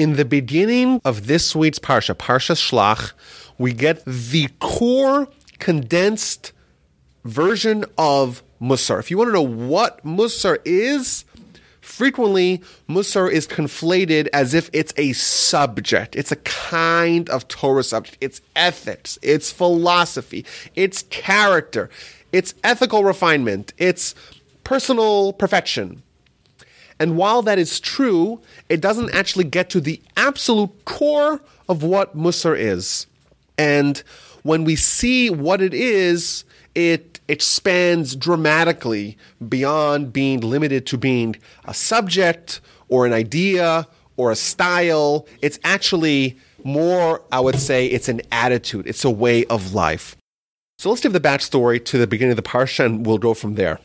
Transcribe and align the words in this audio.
In 0.00 0.14
the 0.14 0.24
beginning 0.24 1.02
of 1.04 1.26
this 1.26 1.54
week's 1.54 1.78
Parsha, 1.78 2.14
Parsha 2.14 2.56
Shlach, 2.56 3.12
we 3.58 3.74
get 3.74 4.02
the 4.06 4.48
core 4.58 5.28
condensed 5.58 6.52
version 7.26 7.84
of 7.98 8.42
Musar. 8.62 8.98
If 8.98 9.10
you 9.10 9.18
want 9.18 9.28
to 9.28 9.34
know 9.34 9.42
what 9.42 10.02
Musar 10.02 10.56
is, 10.64 11.26
frequently 11.82 12.62
Musar 12.88 13.30
is 13.30 13.46
conflated 13.46 14.28
as 14.32 14.54
if 14.54 14.70
it's 14.72 14.94
a 14.96 15.12
subject. 15.12 16.16
It's 16.16 16.32
a 16.32 16.36
kind 16.36 17.28
of 17.28 17.46
Torah 17.48 17.84
subject. 17.84 18.16
It's 18.22 18.40
ethics, 18.56 19.18
it's 19.20 19.52
philosophy, 19.52 20.46
it's 20.74 21.02
character, 21.10 21.90
it's 22.32 22.54
ethical 22.64 23.04
refinement, 23.04 23.74
it's 23.76 24.14
personal 24.64 25.34
perfection. 25.34 26.02
And 27.00 27.16
while 27.16 27.40
that 27.42 27.58
is 27.58 27.80
true, 27.80 28.40
it 28.68 28.82
doesn't 28.82 29.14
actually 29.14 29.44
get 29.44 29.70
to 29.70 29.80
the 29.80 30.00
absolute 30.18 30.84
core 30.84 31.40
of 31.68 31.82
what 31.82 32.16
Musar 32.16 32.56
is. 32.56 33.06
And 33.56 33.98
when 34.42 34.64
we 34.64 34.76
see 34.76 35.30
what 35.30 35.62
it 35.62 35.72
is, 35.72 36.44
it 36.74 37.18
expands 37.26 38.14
dramatically 38.14 39.16
beyond 39.48 40.12
being 40.12 40.40
limited 40.40 40.86
to 40.86 40.98
being 40.98 41.36
a 41.64 41.72
subject 41.72 42.60
or 42.88 43.06
an 43.06 43.12
idea 43.12 43.88
or 44.16 44.30
a 44.30 44.36
style. 44.36 45.26
It's 45.40 45.58
actually 45.64 46.38
more, 46.64 47.22
I 47.32 47.40
would 47.40 47.58
say, 47.58 47.86
it's 47.86 48.08
an 48.08 48.20
attitude, 48.30 48.86
it's 48.86 49.04
a 49.04 49.10
way 49.10 49.46
of 49.46 49.72
life. 49.72 50.16
So 50.78 50.90
let's 50.90 51.00
give 51.00 51.12
the 51.12 51.20
backstory 51.20 51.82
to 51.86 51.98
the 51.98 52.06
beginning 52.06 52.32
of 52.32 52.36
the 52.36 52.42
Parsha 52.42 52.84
and 52.84 53.06
we'll 53.06 53.18
go 53.18 53.34
from 53.34 53.54
there. 53.54 53.78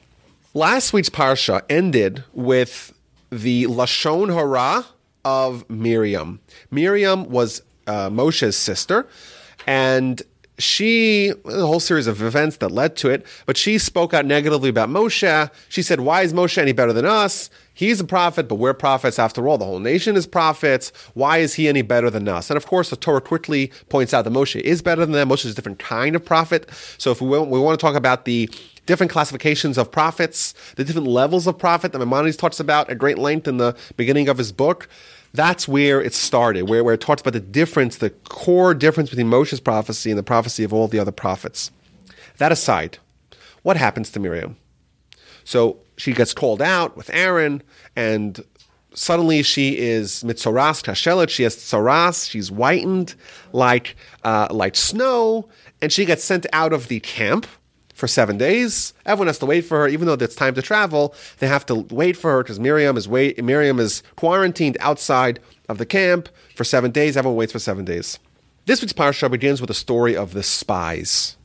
Last 0.53 0.93
week's 0.93 1.09
Parsha 1.09 1.61
ended 1.69 2.23
with 2.33 2.93
the 3.29 3.65
Lashon 3.65 4.33
Hara 4.33 4.85
of 5.23 5.69
Miriam. 5.69 6.39
Miriam 6.71 7.29
was 7.29 7.61
uh, 7.87 8.09
Moshe's 8.09 8.57
sister, 8.57 9.07
and 9.67 10.21
she, 10.57 11.33
a 11.45 11.65
whole 11.65 11.79
series 11.79 12.07
of 12.07 12.21
events 12.21 12.57
that 12.57 12.71
led 12.71 12.95
to 12.97 13.09
it, 13.09 13.25
but 13.45 13.57
she 13.57 13.77
spoke 13.77 14.13
out 14.13 14.25
negatively 14.25 14.69
about 14.69 14.89
Moshe. 14.89 15.51
She 15.67 15.81
said, 15.81 15.99
Why 15.99 16.21
is 16.21 16.33
Moshe 16.33 16.57
any 16.57 16.71
better 16.71 16.93
than 16.93 17.05
us? 17.05 17.49
He's 17.73 17.99
a 17.99 18.05
prophet, 18.05 18.47
but 18.47 18.55
we're 18.55 18.73
prophets 18.73 19.19
after 19.19 19.49
all. 19.49 19.57
The 19.57 19.65
whole 19.65 19.79
nation 19.79 20.15
is 20.15 20.25
prophets. 20.25 20.93
Why 21.13 21.39
is 21.39 21.55
he 21.55 21.67
any 21.67 21.81
better 21.81 22.09
than 22.09 22.27
us? 22.29 22.49
And 22.49 22.55
of 22.55 22.65
course, 22.65 22.89
the 22.89 22.95
Torah 22.95 23.19
quickly 23.19 23.71
points 23.89 24.13
out 24.13 24.23
that 24.23 24.31
Moshe 24.31 24.59
is 24.61 24.81
better 24.81 25.01
than 25.01 25.11
them. 25.11 25.27
Moshe 25.27 25.45
is 25.45 25.51
a 25.51 25.55
different 25.55 25.79
kind 25.79 26.15
of 26.15 26.23
prophet. 26.23 26.69
So 26.97 27.11
if 27.11 27.21
we 27.21 27.27
we 27.27 27.59
want 27.59 27.77
to 27.77 27.85
talk 27.85 27.95
about 27.95 28.23
the 28.23 28.49
different 28.85 29.11
classifications 29.11 29.77
of 29.77 29.91
prophets, 29.91 30.53
the 30.75 30.83
different 30.83 31.07
levels 31.07 31.47
of 31.47 31.57
prophet 31.57 31.91
that 31.91 31.99
Maimonides 31.99 32.37
talks 32.37 32.59
about 32.59 32.89
at 32.89 32.97
great 32.97 33.17
length 33.17 33.47
in 33.47 33.57
the 33.57 33.75
beginning 33.97 34.29
of 34.29 34.37
his 34.37 34.51
book, 34.51 34.87
that's 35.33 35.67
where 35.67 36.01
it 36.01 36.13
started, 36.13 36.63
where, 36.63 36.83
where 36.83 36.93
it 36.93 37.01
talks 37.01 37.21
about 37.21 37.33
the 37.33 37.39
difference, 37.39 37.97
the 37.97 38.09
core 38.09 38.73
difference 38.73 39.09
between 39.09 39.27
Moshe's 39.27 39.59
prophecy 39.59 40.09
and 40.09 40.17
the 40.17 40.23
prophecy 40.23 40.63
of 40.63 40.73
all 40.73 40.87
the 40.87 40.99
other 40.99 41.11
prophets. 41.11 41.71
That 42.37 42.51
aside, 42.51 42.97
what 43.63 43.77
happens 43.77 44.09
to 44.11 44.19
Miriam? 44.19 44.57
So 45.43 45.77
she 45.97 46.13
gets 46.13 46.33
called 46.33 46.61
out 46.61 46.97
with 46.97 47.09
Aaron, 47.13 47.61
and 47.95 48.43
suddenly 48.93 49.43
she 49.43 49.77
is 49.77 50.23
mitzoras 50.23 50.83
kasheleg. 50.83 51.29
She 51.29 51.43
has 51.43 51.55
tzoras. 51.55 52.29
She's 52.29 52.49
whitened 52.49 53.15
like 53.53 53.95
uh, 54.23 54.47
like 54.51 54.75
snow, 54.75 55.49
and 55.81 55.91
she 55.91 56.05
gets 56.05 56.23
sent 56.23 56.45
out 56.53 56.73
of 56.73 56.87
the 56.87 56.99
camp 57.01 57.47
for 57.95 58.07
seven 58.07 58.37
days. 58.37 58.93
Everyone 59.05 59.27
has 59.27 59.39
to 59.39 59.45
wait 59.47 59.61
for 59.61 59.79
her, 59.79 59.87
even 59.87 60.05
though 60.05 60.13
it's 60.13 60.35
time 60.35 60.53
to 60.53 60.61
travel. 60.61 61.15
They 61.39 61.47
have 61.47 61.65
to 61.67 61.75
wait 61.75 62.15
for 62.15 62.31
her 62.31 62.43
because 62.43 62.59
Miriam 62.59 62.97
is 62.97 63.07
wait. 63.07 63.43
Miriam 63.43 63.79
is 63.79 64.03
quarantined 64.15 64.77
outside 64.79 65.39
of 65.67 65.79
the 65.79 65.85
camp 65.85 66.29
for 66.55 66.63
seven 66.63 66.91
days. 66.91 67.17
Everyone 67.17 67.37
waits 67.37 67.53
for 67.53 67.59
seven 67.59 67.85
days. 67.85 68.19
This 68.65 68.81
week's 68.81 68.93
parsha 68.93 69.31
begins 69.31 69.61
with 69.61 69.69
a 69.69 69.75
story 69.75 70.15
of 70.15 70.33
the 70.33 70.43
spies. 70.43 71.37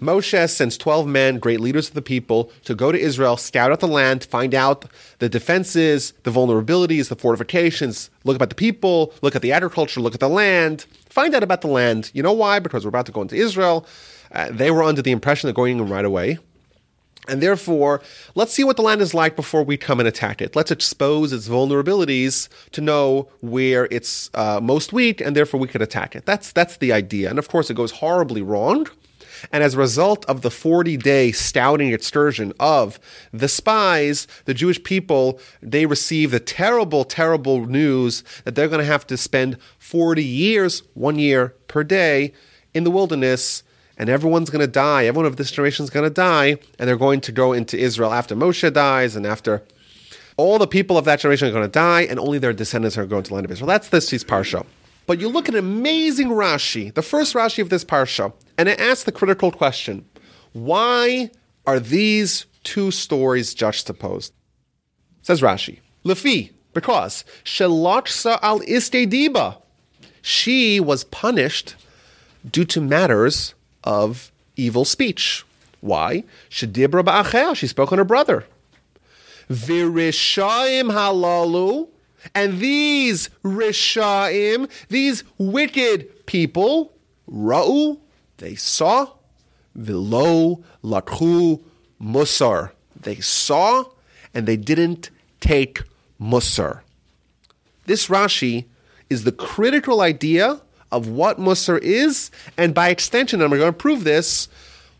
Moshe 0.00 0.48
sends 0.48 0.78
12 0.78 1.08
men, 1.08 1.38
great 1.40 1.58
leaders 1.58 1.88
of 1.88 1.94
the 1.94 2.02
people, 2.02 2.52
to 2.64 2.74
go 2.74 2.92
to 2.92 2.98
Israel, 2.98 3.36
scout 3.36 3.72
out 3.72 3.80
the 3.80 3.88
land, 3.88 4.24
find 4.24 4.54
out 4.54 4.84
the 5.18 5.28
defenses, 5.28 6.12
the 6.22 6.30
vulnerabilities, 6.30 7.08
the 7.08 7.16
fortifications, 7.16 8.08
look 8.22 8.36
about 8.36 8.48
the 8.48 8.54
people, 8.54 9.12
look 9.22 9.34
at 9.34 9.42
the 9.42 9.50
agriculture, 9.50 10.00
look 10.00 10.14
at 10.14 10.20
the 10.20 10.28
land, 10.28 10.86
find 11.08 11.34
out 11.34 11.42
about 11.42 11.62
the 11.62 11.68
land. 11.68 12.12
You 12.14 12.22
know 12.22 12.32
why? 12.32 12.60
Because 12.60 12.84
we're 12.84 12.90
about 12.90 13.06
to 13.06 13.12
go 13.12 13.22
into 13.22 13.34
Israel. 13.34 13.86
Uh, 14.32 14.48
they 14.50 14.70
were 14.70 14.82
under 14.82 15.02
the 15.02 15.12
impression 15.12 15.48
they're 15.48 15.54
going 15.54 15.78
in 15.78 15.88
right 15.88 16.04
away. 16.04 16.38
And 17.28 17.42
therefore, 17.42 18.00
let's 18.34 18.54
see 18.54 18.64
what 18.64 18.76
the 18.76 18.82
land 18.82 19.02
is 19.02 19.12
like 19.12 19.36
before 19.36 19.62
we 19.62 19.76
come 19.76 20.00
and 20.00 20.08
attack 20.08 20.40
it. 20.40 20.56
Let's 20.56 20.70
expose 20.70 21.32
its 21.32 21.46
vulnerabilities 21.46 22.48
to 22.72 22.80
know 22.80 23.28
where 23.40 23.86
it's 23.90 24.30
uh, 24.32 24.60
most 24.62 24.94
weak, 24.94 25.20
and 25.20 25.36
therefore 25.36 25.60
we 25.60 25.68
could 25.68 25.82
attack 25.82 26.16
it. 26.16 26.24
That's 26.24 26.52
that's 26.52 26.78
the 26.78 26.90
idea. 26.90 27.28
And 27.28 27.38
of 27.38 27.48
course, 27.48 27.68
it 27.68 27.74
goes 27.74 27.92
horribly 27.92 28.40
wrong. 28.40 28.88
And 29.52 29.62
as 29.62 29.74
a 29.74 29.78
result 29.78 30.24
of 30.24 30.42
the 30.42 30.50
40 30.50 30.96
day 30.96 31.30
scouting 31.30 31.92
excursion 31.92 32.52
of 32.58 32.98
the 33.32 33.46
spies, 33.46 34.26
the 34.46 34.54
Jewish 34.54 34.82
people, 34.82 35.38
they 35.62 35.86
receive 35.86 36.30
the 36.30 36.40
terrible, 36.40 37.04
terrible 37.04 37.66
news 37.66 38.24
that 38.44 38.54
they're 38.54 38.68
going 38.68 38.80
to 38.80 38.84
have 38.84 39.06
to 39.08 39.16
spend 39.16 39.58
40 39.78 40.24
years, 40.24 40.82
one 40.94 41.18
year 41.18 41.54
per 41.68 41.84
day, 41.84 42.32
in 42.74 42.84
the 42.84 42.90
wilderness 42.90 43.62
and 43.98 44.08
everyone's 44.08 44.48
going 44.48 44.60
to 44.60 44.66
die. 44.66 45.06
Everyone 45.06 45.26
of 45.26 45.36
this 45.36 45.50
generation 45.50 45.82
is 45.82 45.90
going 45.90 46.04
to 46.04 46.10
die, 46.10 46.56
and 46.78 46.88
they're 46.88 46.96
going 46.96 47.20
to 47.22 47.32
go 47.32 47.52
into 47.52 47.76
Israel 47.76 48.12
after 48.14 48.34
Moshe 48.34 48.72
dies 48.72 49.16
and 49.16 49.26
after 49.26 49.62
all 50.36 50.58
the 50.58 50.68
people 50.68 50.96
of 50.96 51.04
that 51.04 51.18
generation 51.18 51.48
are 51.48 51.52
going 51.52 51.64
to 51.64 51.68
die, 51.68 52.02
and 52.02 52.18
only 52.20 52.38
their 52.38 52.52
descendants 52.52 52.96
are 52.96 53.04
going 53.04 53.24
to 53.24 53.28
the 53.30 53.34
land 53.34 53.44
of 53.44 53.50
Israel. 53.50 53.66
That's 53.66 53.88
this 53.88 54.10
week's 54.12 54.22
parsha. 54.22 54.64
But 55.06 55.20
you 55.20 55.28
look 55.28 55.48
at 55.48 55.54
an 55.54 55.58
amazing 55.58 56.28
Rashi, 56.28 56.94
the 56.94 57.02
first 57.02 57.34
Rashi 57.34 57.60
of 57.60 57.70
this 57.70 57.84
parsha, 57.84 58.32
and 58.56 58.68
it 58.68 58.78
asks 58.78 59.02
the 59.02 59.12
critical 59.12 59.50
question: 59.50 60.04
Why 60.52 61.30
are 61.66 61.80
these 61.80 62.46
two 62.62 62.92
stories 62.92 63.52
juxtaposed? 63.52 64.32
Says 65.22 65.40
Rashi, 65.40 65.80
Lefi, 66.04 66.52
because 66.72 67.24
Shelachsa 67.44 68.38
al 68.40 68.60
Istediba, 68.60 69.60
she 70.22 70.78
was 70.78 71.02
punished 71.04 71.74
due 72.48 72.64
to 72.66 72.80
matters 72.80 73.54
of 73.84 74.30
evil 74.56 74.84
speech. 74.84 75.44
Why? 75.80 76.24
Shedibra 76.50 77.04
ba'achel, 77.04 77.56
she 77.56 77.66
spoke 77.66 77.92
on 77.92 77.98
her 77.98 78.04
brother. 78.04 78.46
Virishaim 79.48 80.92
halalu, 80.92 81.88
and 82.34 82.58
these 82.58 83.30
rishaim, 83.44 84.68
these 84.88 85.24
wicked 85.38 86.26
people, 86.26 86.92
ra'u, 87.30 87.98
they 88.38 88.54
saw, 88.54 89.12
vilo 89.78 90.62
lakhu 90.82 91.62
musar. 92.00 92.72
They 93.00 93.16
saw 93.16 93.84
and 94.34 94.46
they 94.46 94.56
didn't 94.56 95.10
take 95.40 95.82
musar. 96.20 96.80
This 97.86 98.08
Rashi 98.08 98.66
is 99.08 99.24
the 99.24 99.32
critical 99.32 100.00
idea 100.00 100.60
of 100.90 101.08
what 101.08 101.38
Musar 101.38 101.78
is, 101.80 102.30
and 102.56 102.74
by 102.74 102.88
extension, 102.88 103.42
and 103.42 103.50
we're 103.50 103.58
going 103.58 103.72
to 103.72 103.78
prove 103.78 104.04
this, 104.04 104.48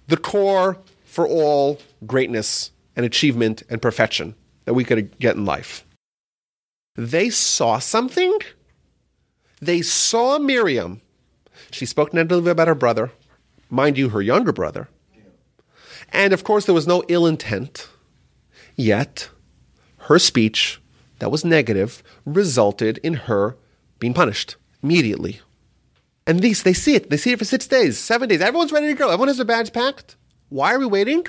the 0.09 0.17
core 0.17 0.79
for 1.05 1.27
all 1.27 1.81
greatness 2.07 2.71
and 2.95 3.07
achievement 3.07 3.63
and 3.71 3.81
perfection 3.81 4.35
that 4.65 4.75
we 4.75 4.85
could 4.85 5.19
get 5.19 5.37
in 5.37 5.45
life. 5.45 5.85
They 6.97 7.31
saw 7.31 7.79
something. 7.79 8.39
They 9.61 9.83
saw 9.83 10.39
Miriam. 10.39 11.01
She 11.71 11.87
spoke 11.87 12.13
negatively 12.13 12.51
about 12.51 12.69
her 12.69 12.75
brother, 12.75 13.13
mind 13.71 13.99
you, 13.99 14.11
her 14.11 14.23
younger 14.23 14.53
brother. 14.53 14.89
And 16.13 16.33
of 16.33 16.45
course, 16.45 16.65
there 16.65 16.75
was 16.75 16.87
no 16.87 17.05
ill 17.09 17.27
intent. 17.27 17.89
Yet, 18.77 19.29
her 20.09 20.19
speech 20.19 20.81
that 21.19 21.31
was 21.31 21.45
negative 21.45 22.03
resulted 22.25 22.99
in 22.99 23.15
her 23.15 23.57
being 23.99 24.15
punished 24.15 24.57
immediately. 24.83 25.41
And 26.29 26.41
these, 26.41 26.63
they 26.63 26.75
see 26.75 26.95
it. 26.95 27.09
They 27.09 27.17
see 27.17 27.33
it 27.33 27.39
for 27.39 27.47
six 27.47 27.67
days, 27.67 27.99
seven 27.99 28.29
days. 28.29 28.43
Everyone's 28.43 28.71
ready 28.71 28.89
to 28.89 28.95
go. 28.95 29.09
Everyone 29.09 29.29
has 29.29 29.39
their 29.39 29.47
bags 29.47 29.71
packed. 29.71 30.15
Why 30.51 30.75
are 30.75 30.79
we 30.79 30.85
waiting? 30.85 31.27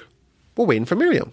We're 0.58 0.66
waiting 0.66 0.84
for 0.84 0.98
Miriam. 0.98 1.32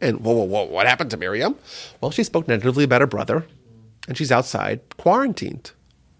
And 0.00 0.20
whoa, 0.20 0.32
whoa, 0.32 0.44
whoa, 0.44 0.64
what 0.64 0.88
happened 0.88 1.12
to 1.12 1.16
Miriam? 1.16 1.54
Well, 2.00 2.10
she 2.10 2.24
spoke 2.24 2.48
negatively 2.48 2.82
about 2.82 3.02
her 3.02 3.06
brother, 3.06 3.46
and 4.08 4.18
she's 4.18 4.32
outside 4.32 4.80
quarantined. 4.96 5.70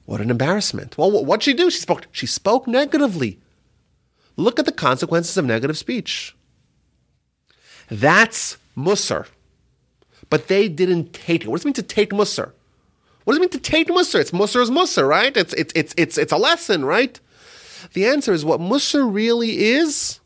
What 0.07 0.21
an 0.21 0.31
embarrassment. 0.31 0.97
Well, 0.97 1.11
what'd 1.25 1.43
she 1.43 1.53
do? 1.53 1.69
She 1.69 1.81
spoke, 1.81 2.07
she 2.13 2.27
spoke 2.27 2.69
negatively. 2.69 3.41
Look 4.37 4.61
at 4.61 4.67
the 4.67 4.73
consequences 4.73 5.37
of 5.37 5.45
negative 5.45 5.79
speech. 5.79 6.37
That's 7.91 8.57
Musar. 8.77 9.27
But 10.29 10.47
they 10.47 10.69
didn't 10.69 11.13
take 11.13 11.43
it. 11.43 11.49
What 11.49 11.57
does 11.57 11.65
it 11.65 11.69
mean 11.69 11.75
to 11.75 11.83
take 11.83 12.11
Musar? 12.11 12.53
What 13.31 13.35
does 13.35 13.47
it 13.47 13.53
mean 13.53 13.63
to 13.63 13.71
take 13.71 13.87
Musar? 13.87 14.19
It's 14.19 14.33
Musar 14.33 14.61
is 14.61 14.71
Musar, 14.73 15.07
right? 15.07 15.37
It's, 15.37 15.55
it's, 15.55 15.73
it's, 15.77 15.95
it's, 15.97 16.19
it's 16.19 16.33
a 16.33 16.37
lesson, 16.37 16.85
right? 16.85 17.21
The 17.93 18.07
answer 18.07 18.33
is 18.33 18.45
what 18.45 18.59
Musar 18.59 19.09
really 19.09 19.67
is. 19.67 20.19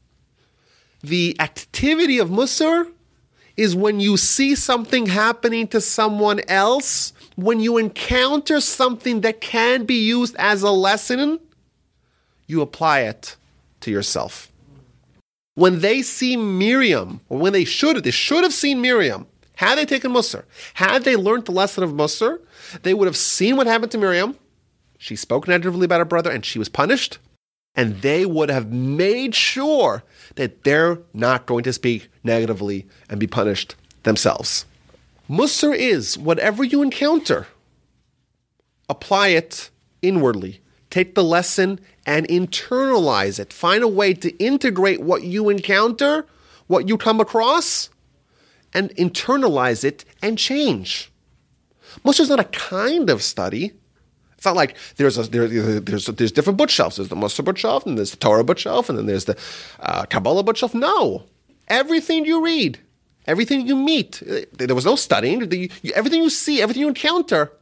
The 1.03 1.37
activity 1.39 2.19
of 2.19 2.31
Musar 2.31 2.91
is 3.59 3.77
when 3.77 4.01
you 4.01 4.17
see 4.17 4.55
something 4.55 5.05
happening 5.05 5.69
to 5.69 5.83
someone 5.83 6.41
else 6.49 7.13
when 7.37 7.61
you 7.61 7.77
encounter 7.77 8.59
something 8.59 9.21
that 9.21 9.43
can 9.43 9.85
be 9.85 10.07
used 10.07 10.35
as 10.39 10.63
a 10.63 10.71
lesson, 10.71 11.41
you 12.47 12.63
apply 12.63 13.01
it 13.01 13.37
to 13.81 13.91
yourself. 13.91 14.51
When 15.57 15.81
they 15.81 16.01
see 16.01 16.39
Miriam, 16.39 17.21
or 17.29 17.37
when 17.37 17.53
they 17.53 17.67
should 17.67 18.03
they 18.03 18.11
should 18.11 18.45
have 18.45 18.55
seen 18.55 18.81
Miriam. 18.81 19.27
Had 19.57 19.77
they 19.77 19.87
taken 19.87 20.13
Musar, 20.13 20.45
had 20.75 21.05
they 21.05 21.17
learned 21.17 21.45
the 21.45 21.53
lesson 21.53 21.85
of 21.85 21.93
Musar, 21.93 22.41
they 22.83 22.95
would 22.95 23.07
have 23.07 23.17
seen 23.17 23.57
what 23.57 23.67
happened 23.67 23.93
to 23.93 23.99
Miriam. 23.99 24.37
She 24.99 25.17
spoke 25.17 25.47
negatively 25.47 25.85
about 25.85 26.01
her 26.01 26.05
brother 26.05 26.31
and 26.31 26.45
she 26.45 26.59
was 26.59 26.69
punished. 26.69 27.19
And 27.77 28.03
they 28.03 28.25
would 28.25 28.51
have 28.51 28.73
made 28.73 29.35
sure 29.35 30.05
that 30.37 30.63
they're 30.63 30.99
not 31.13 31.47
going 31.47 31.65
to 31.65 31.73
speak 31.73 32.09
negatively 32.23 32.87
and 33.09 33.19
be 33.19 33.27
punished 33.27 33.75
themselves. 34.05 34.65
Musar 35.29 35.77
is 35.77 36.17
whatever 36.19 36.63
you 36.63 36.83
encounter, 36.83 37.49
apply 38.89 39.29
it 39.29 39.71
inwardly. 40.03 40.61
Take 40.91 41.15
the 41.15 41.25
lesson 41.25 41.81
and 42.07 42.29
internalize 42.29 43.41
it. 43.41 43.53
Find 43.53 43.83
a 43.83 43.89
way 43.89 44.15
to 44.15 44.31
integrate 44.37 45.01
what 45.01 45.25
you 45.25 45.49
encounter, 45.49 46.27
what 46.69 46.89
you 46.89 46.97
come 46.97 47.19
across, 47.21 47.91
and 48.75 48.91
internalize 48.97 49.85
it 49.85 50.05
and 50.23 50.39
change. 50.39 51.11
Musar 52.05 52.21
is 52.21 52.29
not 52.29 52.41
a 52.41 52.45
kind 52.45 53.09
of 53.09 53.23
study. 53.23 53.73
It's 54.37 54.45
not 54.45 54.57
like 54.57 54.77
there's 54.97 55.17
a, 55.17 55.23
there, 55.23 55.47
there's 55.81 56.07
there's 56.07 56.33
different 56.33 56.59
bookshelves. 56.59 56.97
There's 56.97 57.09
the 57.09 57.17
Musar 57.17 57.45
bookshelf, 57.45 57.87
and 57.87 57.97
there's 57.97 58.11
the 58.11 58.17
Torah 58.19 58.45
bookshelf, 58.45 58.89
and 58.89 58.99
then 58.99 59.07
there's 59.07 59.25
the 59.25 59.39
uh, 59.81 60.05
Kabbalah 60.07 60.43
bookshelf. 60.43 60.75
No, 60.75 61.25
everything 61.69 62.27
you 62.27 62.45
read 62.45 62.79
Everything 63.27 63.67
you 63.67 63.77
meet, 63.77 64.23
uh, 64.23 64.41
there 64.53 64.75
was 64.75 64.85
no 64.85 64.97
studying. 64.97 65.43
Everything 65.95 66.23
you 66.23 66.31
see, 66.31 66.61
everything 66.61 66.83
you 66.83 66.89
encounter, 66.89 67.53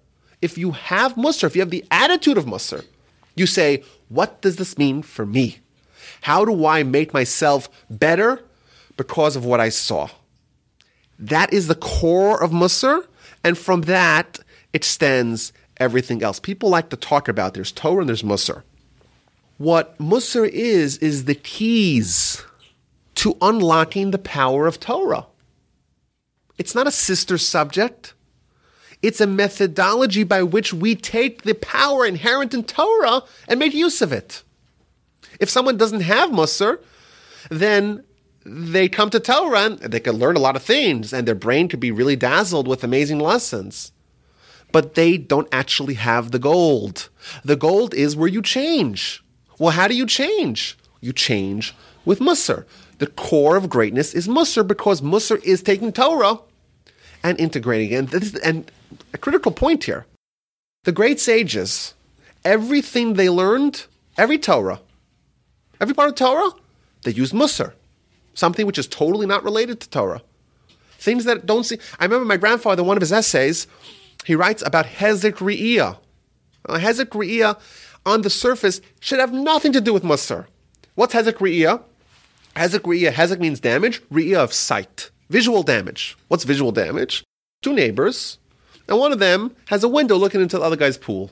if 0.41 0.59
you 0.59 0.73
have 0.73 1.15
Musar, 1.15 1.45
if 1.45 1.55
you 1.55 1.61
have 1.61 1.71
the 1.71 1.85
attitude 1.91 2.37
of 2.37 2.47
Musar, 2.47 2.85
you 3.37 3.47
say, 3.47 3.85
What 4.09 4.43
does 4.43 4.57
this 4.57 4.77
mean 4.77 5.03
for 5.03 5.25
me? 5.25 5.59
How 6.23 6.45
do 6.45 6.67
I 6.67 6.83
make 6.83 7.15
myself 7.15 7.69
better 7.89 8.43
because 8.97 9.37
of 9.37 9.45
what 9.45 9.61
I 9.61 9.69
saw? 9.69 10.09
That 11.23 11.53
is 11.53 11.69
the 11.69 11.77
core 11.77 12.43
of 12.43 12.51
Musar, 12.51 13.07
and 13.45 13.57
from 13.57 13.83
that 13.83 14.41
extends 14.73 15.53
everything 15.77 16.21
else. 16.21 16.41
People 16.41 16.69
like 16.69 16.91
to 16.91 16.97
talk 16.97 17.29
about 17.29 17.55
there's 17.55 17.71
Torah 17.71 18.01
and 18.01 18.09
there's 18.09 18.25
Musar. 18.25 18.65
What 19.57 19.97
Musar 19.99 20.49
is, 20.49 20.99
is 20.99 21.27
the 21.27 21.37
keys 21.37 22.45
to 23.15 23.37
unlocking 23.41 24.11
the 24.11 24.19
power 24.19 24.67
of 24.67 24.81
Torah. 24.81 25.27
It's 26.59 26.75
not 26.75 26.89
a 26.89 26.93
sister 26.93 27.39
subject. 27.39 28.15
It's 29.01 29.21
a 29.21 29.27
methodology 29.27 30.25
by 30.25 30.43
which 30.43 30.75
we 30.75 30.97
take 30.97 31.43
the 31.43 31.55
power 31.55 32.05
inherent 32.05 32.53
in 32.53 32.65
Torah 32.65 33.23
and 33.47 33.61
make 33.61 33.75
use 33.75 34.03
of 34.03 34.13
it. 34.13 34.43
If 35.39 35.49
someone 35.49 35.77
doesn't 35.77 36.01
have 36.01 36.31
Musar, 36.31 36.81
then 37.49 38.03
they 38.45 38.89
come 38.89 39.11
to 39.11 39.21
Torah 39.21 39.65
and 39.65 39.79
they 39.79 40.01
can 40.01 40.17
learn 40.17 40.37
a 40.37 40.41
lot 40.41 40.57
of 40.57 40.63
things 40.63 41.13
and 41.13 41.27
their 41.27 41.35
brain 41.35 41.69
could 41.69 41.81
be 41.81 41.91
really 41.91 42.17
dazzled 42.17 42.67
with 42.67 42.85
amazing 42.85 43.19
lessons. 43.19 43.93
But 44.73 44.95
they 44.95 45.19
don't 45.19 45.49
actually 45.53 45.95
have 45.95 46.31
the 46.31 46.39
gold. 46.39 47.09
The 47.45 47.57
gold 47.57 47.95
is 47.95 48.17
where 48.17 48.29
you 48.29 48.43
change. 48.43 49.23
Well, 49.59 49.73
how 49.73 49.87
do 49.87 49.95
you 49.95 50.07
change? 50.07 50.79
You 51.01 51.13
change 51.13 51.75
with 52.05 52.21
Musar. 52.21 52.65
The 52.99 53.07
core 53.09 53.57
of 53.57 53.69
greatness 53.69 54.15
is 54.15 54.29
Musar 54.29 54.67
because 54.67 55.01
Musar 55.01 55.43
is 55.45 55.63
taking 55.63 55.93
Torah 55.93 56.39
and 57.23 57.39
integrating 57.39 57.93
it. 57.93 58.15
And, 58.15 58.39
and 58.45 58.71
a 59.13 59.19
critical 59.19 59.53
point 59.53 59.85
here 59.85 60.07
the 60.85 60.93
great 60.93 61.21
sages, 61.21 61.95
everything 62.45 63.15
they 63.15 63.31
learned, 63.31 63.87
every 64.19 64.39
Torah, 64.39 64.81
every 65.81 65.95
part 65.95 66.09
of 66.09 66.15
Torah, 66.17 66.51
they 67.05 67.13
used 67.13 67.33
Musar, 67.33 67.75
something 68.35 68.67
which 68.67 68.79
is 68.79 68.87
totally 68.87 69.27
not 69.27 69.45
related 69.45 69.81
to 69.81 69.91
Torah. 69.91 70.23
Things 70.99 71.25
that 71.25 71.47
don't 71.47 71.65
see. 71.65 71.79
I 71.99 72.05
remember 72.05 72.25
my 72.25 72.37
grandfather, 72.37 72.85
one 72.85 72.97
of 72.97 73.01
his 73.01 73.13
essays, 73.13 73.67
he 74.25 74.35
writes 74.35 74.63
about 74.65 74.87
Hezek 74.87 75.35
Re'iyah. 75.35 75.99
Uh, 76.69 76.79
Hezek 76.79 77.07
Re'iyah, 77.07 77.59
on 78.07 78.23
the 78.23 78.31
surface, 78.31 78.81
should 79.01 79.19
have 79.19 79.33
nothing 79.33 79.73
to 79.73 79.81
do 79.81 79.93
with 79.93 80.05
Musar. 80.05 80.47
What's 80.95 81.15
Hezek 81.15 81.39
Re'iyah? 81.39 81.83
Hezek 82.55 83.13
Hezek 83.13 83.41
means 83.41 83.61
damage, 83.61 84.03
Re'iyah 84.11 84.45
of 84.45 84.53
sight. 84.53 85.11
Visual 85.29 85.63
damage. 85.63 86.17
What's 86.29 86.45
visual 86.45 86.71
damage? 86.71 87.25
Two 87.63 87.73
neighbors, 87.73 88.39
and 88.89 88.99
one 88.99 89.13
of 89.13 89.19
them 89.19 89.57
has 89.67 89.83
a 89.83 89.89
window 89.89 90.17
looking 90.17 90.41
into 90.41 90.59
the 90.59 90.65
other 90.65 90.77
guy's 90.77 90.99
pool. 90.99 91.31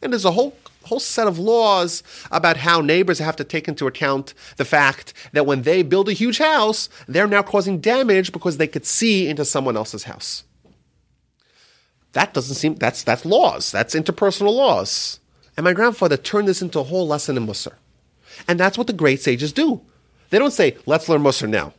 And 0.00 0.12
there's 0.12 0.24
a 0.24 0.30
whole 0.30 0.56
whole 0.86 1.00
set 1.00 1.26
of 1.26 1.38
laws 1.38 2.02
about 2.30 2.56
how 2.56 2.80
neighbors 2.80 3.18
have 3.18 3.36
to 3.36 3.44
take 3.44 3.68
into 3.68 3.86
account 3.86 4.34
the 4.56 4.64
fact 4.64 5.12
that 5.32 5.46
when 5.46 5.62
they 5.62 5.82
build 5.82 6.08
a 6.08 6.12
huge 6.12 6.38
house, 6.38 6.88
they're 7.06 7.26
now 7.26 7.42
causing 7.42 7.80
damage 7.80 8.32
because 8.32 8.56
they 8.56 8.66
could 8.66 8.86
see 8.86 9.28
into 9.28 9.44
someone 9.44 9.76
else's 9.76 10.04
house. 10.04 10.44
That 12.12 12.32
doesn't 12.32 12.54
seem 12.54 12.76
that's 12.76 13.02
that's 13.02 13.26
laws. 13.26 13.70
That's 13.70 13.94
interpersonal 13.94 14.54
laws. 14.54 15.20
And 15.56 15.64
my 15.64 15.72
grandfather 15.72 16.16
turned 16.16 16.48
this 16.48 16.62
into 16.62 16.80
a 16.80 16.84
whole 16.84 17.06
lesson 17.06 17.36
in 17.36 17.46
Musar. 17.46 17.74
And 18.48 18.60
that's 18.60 18.78
what 18.78 18.86
the 18.86 18.92
great 18.92 19.20
sages 19.20 19.52
do. 19.52 19.80
They 20.30 20.38
don't 20.38 20.52
say, 20.52 20.76
let's 20.86 21.08
learn 21.08 21.22
Musar 21.22 21.48
now. 21.48 21.72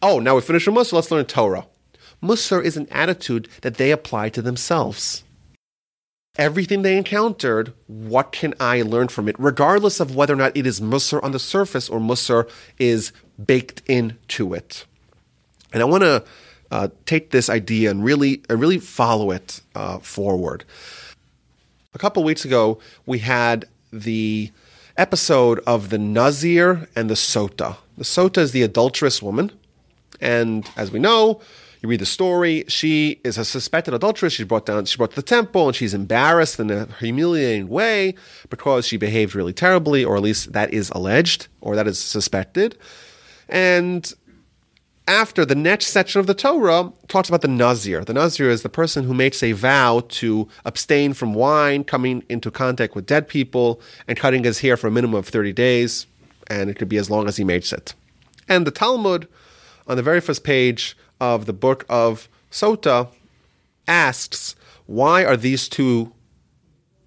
Oh, 0.00 0.20
now 0.20 0.34
we 0.36 0.40
finish 0.40 0.66
with 0.66 0.76
Musar, 0.76 0.94
let's 0.94 1.10
learn 1.10 1.24
Torah. 1.24 1.66
Musar 2.22 2.62
is 2.62 2.76
an 2.76 2.88
attitude 2.90 3.48
that 3.62 3.76
they 3.76 3.90
apply 3.90 4.28
to 4.30 4.42
themselves. 4.42 5.24
Everything 6.38 6.82
they 6.82 6.96
encountered, 6.96 7.72
what 7.88 8.32
can 8.32 8.54
I 8.60 8.82
learn 8.82 9.08
from 9.08 9.28
it, 9.28 9.36
regardless 9.38 9.98
of 9.98 10.14
whether 10.14 10.34
or 10.34 10.36
not 10.36 10.56
it 10.56 10.66
is 10.66 10.80
Musar 10.80 11.22
on 11.22 11.32
the 11.32 11.38
surface 11.38 11.88
or 11.88 11.98
Musar 11.98 12.48
is 12.78 13.12
baked 13.44 13.82
into 13.86 14.54
it. 14.54 14.86
And 15.72 15.82
I 15.82 15.84
want 15.84 16.04
to 16.04 16.24
uh, 16.70 16.88
take 17.06 17.30
this 17.30 17.50
idea 17.50 17.90
and 17.90 18.04
really, 18.04 18.42
uh, 18.48 18.56
really 18.56 18.78
follow 18.78 19.32
it 19.32 19.60
uh, 19.74 19.98
forward. 19.98 20.64
A 21.92 21.98
couple 21.98 22.22
weeks 22.22 22.44
ago, 22.44 22.78
we 23.04 23.18
had 23.18 23.66
the 23.92 24.52
episode 24.96 25.60
of 25.66 25.90
the 25.90 25.98
Nazir 25.98 26.88
and 26.94 27.10
the 27.10 27.14
Sota. 27.14 27.76
The 27.96 28.04
Sota 28.04 28.38
is 28.38 28.52
the 28.52 28.62
adulterous 28.62 29.20
woman 29.20 29.50
and 30.20 30.68
as 30.76 30.90
we 30.90 30.98
know, 30.98 31.40
you 31.88 31.92
read 31.92 32.00
the 32.00 32.06
story, 32.06 32.64
she 32.68 33.18
is 33.24 33.38
a 33.38 33.44
suspected 33.46 33.94
adulteress. 33.94 34.34
She's 34.34 34.46
brought 34.46 34.66
down, 34.66 34.84
she's 34.84 34.96
brought 34.96 35.10
to 35.10 35.16
the 35.16 35.22
temple, 35.22 35.68
and 35.68 35.74
she's 35.74 35.94
embarrassed 35.94 36.60
in 36.60 36.70
a 36.70 36.86
humiliating 37.00 37.68
way 37.68 38.14
because 38.50 38.86
she 38.86 38.98
behaved 38.98 39.34
really 39.34 39.54
terribly, 39.54 40.04
or 40.04 40.16
at 40.16 40.22
least 40.22 40.52
that 40.52 40.72
is 40.74 40.90
alleged, 40.90 41.48
or 41.62 41.74
that 41.76 41.88
is 41.88 41.98
suspected. 41.98 42.76
And 43.48 44.12
after 45.06 45.46
the 45.46 45.54
next 45.54 45.86
section 45.86 46.20
of 46.20 46.26
the 46.26 46.34
Torah 46.34 46.92
talks 47.08 47.30
about 47.30 47.40
the 47.40 47.48
Nazir. 47.48 48.04
The 48.04 48.12
Nazir 48.12 48.50
is 48.50 48.62
the 48.62 48.68
person 48.68 49.04
who 49.04 49.14
makes 49.14 49.42
a 49.42 49.52
vow 49.52 50.02
to 50.08 50.46
abstain 50.66 51.14
from 51.14 51.32
wine, 51.32 51.84
coming 51.84 52.22
into 52.28 52.50
contact 52.50 52.94
with 52.94 53.06
dead 53.06 53.26
people, 53.28 53.80
and 54.06 54.18
cutting 54.18 54.44
his 54.44 54.60
hair 54.60 54.76
for 54.76 54.88
a 54.88 54.90
minimum 54.90 55.16
of 55.16 55.26
30 55.26 55.54
days, 55.54 56.06
and 56.48 56.68
it 56.68 56.74
could 56.74 56.90
be 56.90 56.98
as 56.98 57.08
long 57.08 57.26
as 57.26 57.38
he 57.38 57.44
makes 57.44 57.72
it. 57.72 57.94
And 58.46 58.66
the 58.66 58.70
Talmud 58.70 59.26
on 59.86 59.96
the 59.96 60.02
very 60.02 60.20
first 60.20 60.44
page 60.44 60.94
of 61.20 61.46
the 61.46 61.52
book 61.52 61.84
of 61.88 62.28
Sota 62.50 63.08
asks, 63.86 64.54
why 64.86 65.24
are 65.24 65.36
these 65.36 65.68
two 65.68 66.12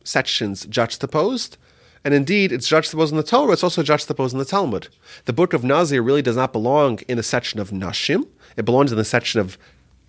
sections 0.04 0.66
juxtaposed? 0.66 1.58
And 2.04 2.14
indeed, 2.14 2.52
it's 2.52 2.68
juxtaposed 2.68 3.12
in 3.12 3.18
the 3.18 3.24
Torah, 3.24 3.54
it's 3.54 3.64
also 3.64 3.84
juxtaposed 3.84 4.34
in 4.34 4.40
the 4.40 4.46
Talmud. 4.46 4.88
The 5.26 5.34
book 5.34 5.54
of 5.54 5.64
Nazir 5.64 6.02
really 6.02 6.22
does 6.22 6.36
not 6.36 6.52
belong 6.52 7.00
in 7.08 7.18
the 7.18 7.24
section 7.24 7.60
of 7.60 7.70
Nashim, 7.70 8.28
it 8.58 8.66
belongs 8.66 8.92
in 8.92 8.98
the 8.98 9.06
section 9.06 9.40
of 9.40 9.58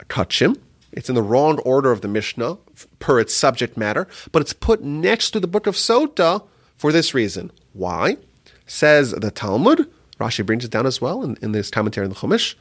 Kachim. 0.08 0.58
It's 0.92 1.08
in 1.08 1.14
the 1.14 1.22
wrong 1.22 1.58
order 1.60 1.90
of 1.90 2.02
the 2.02 2.08
Mishnah 2.08 2.58
per 2.98 3.18
its 3.18 3.34
subject 3.34 3.78
matter, 3.78 4.06
but 4.30 4.42
it's 4.42 4.52
put 4.52 4.82
next 4.82 5.30
to 5.30 5.40
the 5.40 5.46
book 5.46 5.66
of 5.66 5.74
Sota 5.74 6.46
for 6.76 6.92
this 6.92 7.14
reason. 7.14 7.50
Why? 7.72 8.18
Says 8.66 9.12
the 9.12 9.30
Talmud, 9.30 9.90
Rashi 10.20 10.44
brings 10.44 10.64
it 10.64 10.70
down 10.70 10.86
as 10.86 11.00
well 11.00 11.22
in, 11.22 11.38
in 11.40 11.52
this 11.52 11.70
commentary 11.70 12.04
on 12.04 12.10
the 12.10 12.16
Chumash. 12.16 12.54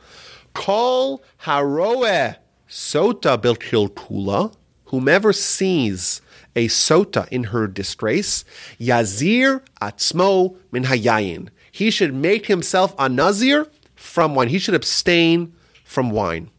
Kol 0.54 1.24
haroeh 1.44 2.38
sota 2.68 3.38
bilkilkula, 3.38 4.54
whomever 4.86 5.34
sees 5.34 6.22
a 6.56 6.68
sota 6.68 7.28
in 7.30 7.46
her 7.46 7.68
disgrace, 7.68 8.44
yazir 8.80 9.62
atzmo 9.82 10.58
min 10.72 10.84
hayayin. 10.84 11.50
He 11.72 11.90
should 11.90 12.14
make 12.14 12.48
himself 12.48 12.94
a 13.00 13.08
nazir 13.08 13.68
from 13.96 14.36
wine. 14.36 14.50
He 14.50 14.60
should 14.60 14.76
abstain 14.76 15.54
from 15.84 16.12
wine. 16.12 16.50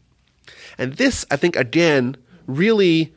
And 0.77 0.93
this, 0.93 1.25
I 1.29 1.35
think, 1.35 1.55
again, 1.55 2.17
really 2.47 3.13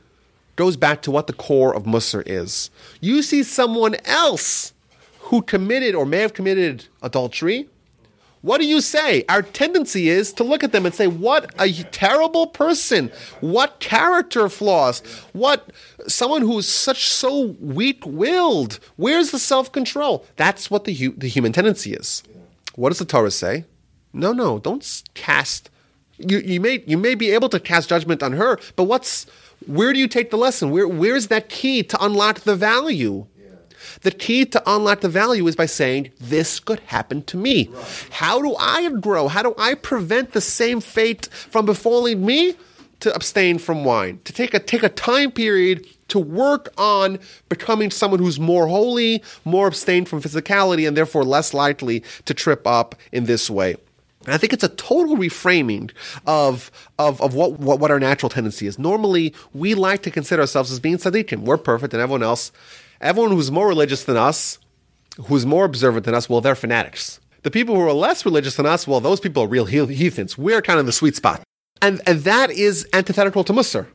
goes 0.57 0.77
back 0.77 1.03
to 1.03 1.11
what 1.11 1.27
the 1.27 1.33
core 1.33 1.75
of 1.75 1.85
Musar 1.85 2.23
is. 2.27 2.71
You 3.01 3.23
see 3.23 3.43
someone 3.43 3.97
else 4.05 4.73
who 5.21 5.43
committed 5.43 5.95
or 5.95 6.07
may 6.07 6.19
have 6.19 6.35
committed 6.35 6.87
adultery, 7.03 7.69
What 8.47 8.61
do 8.61 8.67
you 8.69 8.81
say? 8.81 9.25
Our 9.29 9.43
tendency 9.43 10.09
is 10.09 10.33
to 10.35 10.45
look 10.45 10.63
at 10.63 10.71
them 10.71 10.87
and 10.87 10.95
say, 10.95 11.09
what 11.09 11.53
a 11.59 11.73
terrible 11.91 12.47
person. 12.47 13.11
What 13.41 13.81
character 13.81 14.49
flaws. 14.49 15.01
What 15.33 15.73
someone 16.07 16.43
who's 16.43 16.69
such 16.69 17.09
so 17.09 17.57
weak-willed. 17.59 18.79
Where's 18.95 19.33
the 19.33 19.41
self-control? 19.41 20.25
That's 20.37 20.71
what 20.71 20.85
the, 20.85 20.95
hu- 20.95 21.17
the 21.17 21.27
human 21.27 21.53
tendency 21.53 21.93
is. 21.93 22.23
What 22.77 22.91
does 22.91 23.01
the 23.01 23.05
Torah 23.05 23.33
say? 23.33 23.65
No, 24.13 24.33
no, 24.33 24.61
don't 24.61 25.03
cast. 25.15 25.69
You, 26.17 26.39
you 26.39 26.61
may 26.61 26.85
you 26.87 26.97
may 26.97 27.17
be 27.17 27.33
able 27.33 27.49
to 27.49 27.59
cast 27.59 27.89
judgment 27.89 28.23
on 28.23 28.35
her, 28.35 28.61
but 28.77 28.85
what's 28.85 29.27
where 29.67 29.93
do 29.93 29.99
you 29.99 30.07
take 30.07 30.31
the 30.31 30.39
lesson? 30.39 30.71
Where 30.71 30.87
where's 30.87 31.27
that 31.27 31.49
key 31.49 31.83
to 31.83 32.05
unlock 32.05 32.41
the 32.41 32.55
value? 32.55 33.27
The 34.03 34.11
key 34.11 34.45
to 34.47 34.63
unlock 34.67 35.01
the 35.01 35.09
value 35.09 35.47
is 35.47 35.57
by 35.57 35.67
saying, 35.67 36.11
This 36.21 36.61
could 36.61 36.81
happen 36.81 37.23
to 37.25 37.37
me. 37.37 37.71
How 38.11 38.41
do 38.41 38.55
I 38.57 38.91
grow? 38.91 39.29
How 39.29 39.43
do 39.43 39.55
I 39.59 39.75
prevent 39.75 40.33
the 40.33 40.41
same 40.41 40.81
fate 40.81 41.27
from 41.27 41.67
befalling 41.67 42.25
me? 42.25 42.55
To 43.01 43.15
abstain 43.15 43.59
from 43.59 43.85
wine, 43.85 44.21
to 44.25 44.33
take 44.33 44.55
a 44.55 44.59
take 44.59 44.83
a 44.83 44.89
time 44.89 45.31
period 45.31 45.87
to 46.09 46.19
work 46.19 46.73
on 46.79 47.19
becoming 47.49 47.91
someone 47.91 48.21
who's 48.21 48.41
more 48.41 48.67
holy, 48.67 49.23
more 49.45 49.69
abstained 49.69 50.09
from 50.09 50.23
physicality, 50.23 50.89
and 50.89 50.97
therefore 50.97 51.23
less 51.23 51.53
likely 51.53 52.03
to 52.25 52.33
trip 52.33 52.67
up 52.67 52.95
in 53.13 53.25
this 53.25 53.51
way. 53.51 53.77
And 54.27 54.35
I 54.35 54.39
think 54.39 54.53
it's 54.53 54.65
a 54.65 54.69
total 54.69 55.17
reframing 55.17 55.93
of, 56.27 56.71
of, 56.99 57.21
of 57.23 57.35
what, 57.35 57.61
what, 57.61 57.79
what, 57.79 57.91
our 57.91 58.01
natural 58.01 58.29
tendency 58.29 58.67
is. 58.67 58.79
Normally, 58.79 59.33
we 59.55 59.75
like 59.75 60.03
to 60.03 60.11
consider 60.11 60.43
ourselves 60.43 60.73
as 60.73 60.81
being 60.81 60.97
tzaddikim. 60.97 61.43
We're 61.43 61.59
perfect, 61.59 61.95
and 61.95 62.03
everyone 62.03 62.25
else, 62.25 62.51
everyone 63.01 63.33
who's 63.33 63.51
more 63.51 63.69
religious 63.69 64.05
than 64.05 64.17
us, 64.17 64.59
who's 65.27 65.47
more 65.47 65.65
observant 65.65 66.05
than 66.05 66.15
us, 66.15 66.29
well, 66.29 66.41
they're 66.41 66.55
fanatics. 66.55 67.21
The 67.43 67.51
people 67.51 67.75
who 67.75 67.83
are 67.83 67.93
less 67.93 68.25
religious 68.25 68.57
than 68.57 68.67
us, 68.67 68.87
well, 68.87 69.01
those 69.01 69.21
people 69.21 69.43
are 69.43 69.49
real 69.49 69.67
heathens. 69.67 70.37
We're 70.37 70.63
kind 70.63 70.81
of 70.81 70.87
the 70.87 70.93
sweet 70.93 71.17
spot. 71.17 71.43
And, 71.81 72.01
and 72.07 72.21
that 72.21 72.51
is 72.51 72.89
antithetical 72.93 73.45
to 73.45 73.53
Musar. 73.53 73.87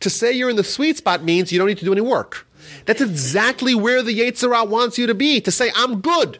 To 0.00 0.10
say 0.10 0.32
you're 0.32 0.50
in 0.50 0.56
the 0.56 0.64
sweet 0.64 0.96
spot 0.96 1.22
means 1.22 1.52
you 1.52 1.58
don't 1.58 1.68
need 1.68 1.78
to 1.78 1.84
do 1.84 1.92
any 1.92 2.00
work. 2.00 2.46
That's 2.84 3.00
exactly 3.00 3.74
where 3.74 4.02
the 4.02 4.18
Yetzer 4.18 4.52
Hara 4.52 4.64
wants 4.64 4.98
you 4.98 5.06
to 5.06 5.14
be, 5.14 5.40
to 5.40 5.50
say, 5.50 5.70
I'm 5.74 6.00
good. 6.00 6.38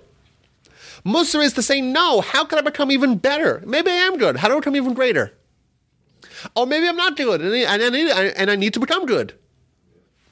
Musar 1.05 1.43
is 1.43 1.53
to 1.55 1.63
say, 1.63 1.81
no, 1.81 2.21
how 2.21 2.45
can 2.45 2.59
I 2.59 2.63
become 2.63 2.91
even 2.91 3.17
better? 3.17 3.63
Maybe 3.65 3.91
I 3.91 3.95
am 3.95 4.19
good. 4.19 4.37
How 4.37 4.49
do 4.49 4.55
I 4.55 4.59
become 4.59 4.77
even 4.77 4.95
greater? 4.95 5.33
Or 6.55 6.67
maybe 6.67 6.89
I'm 6.89 6.97
not 6.97 7.17
good 7.17 7.41
and 7.41 7.55
I, 7.55 7.89
need, 7.89 8.11
and 8.11 8.51
I 8.51 8.57
need 8.57 8.75
to 8.75 8.81
become 8.81 9.07
good. 9.07 9.35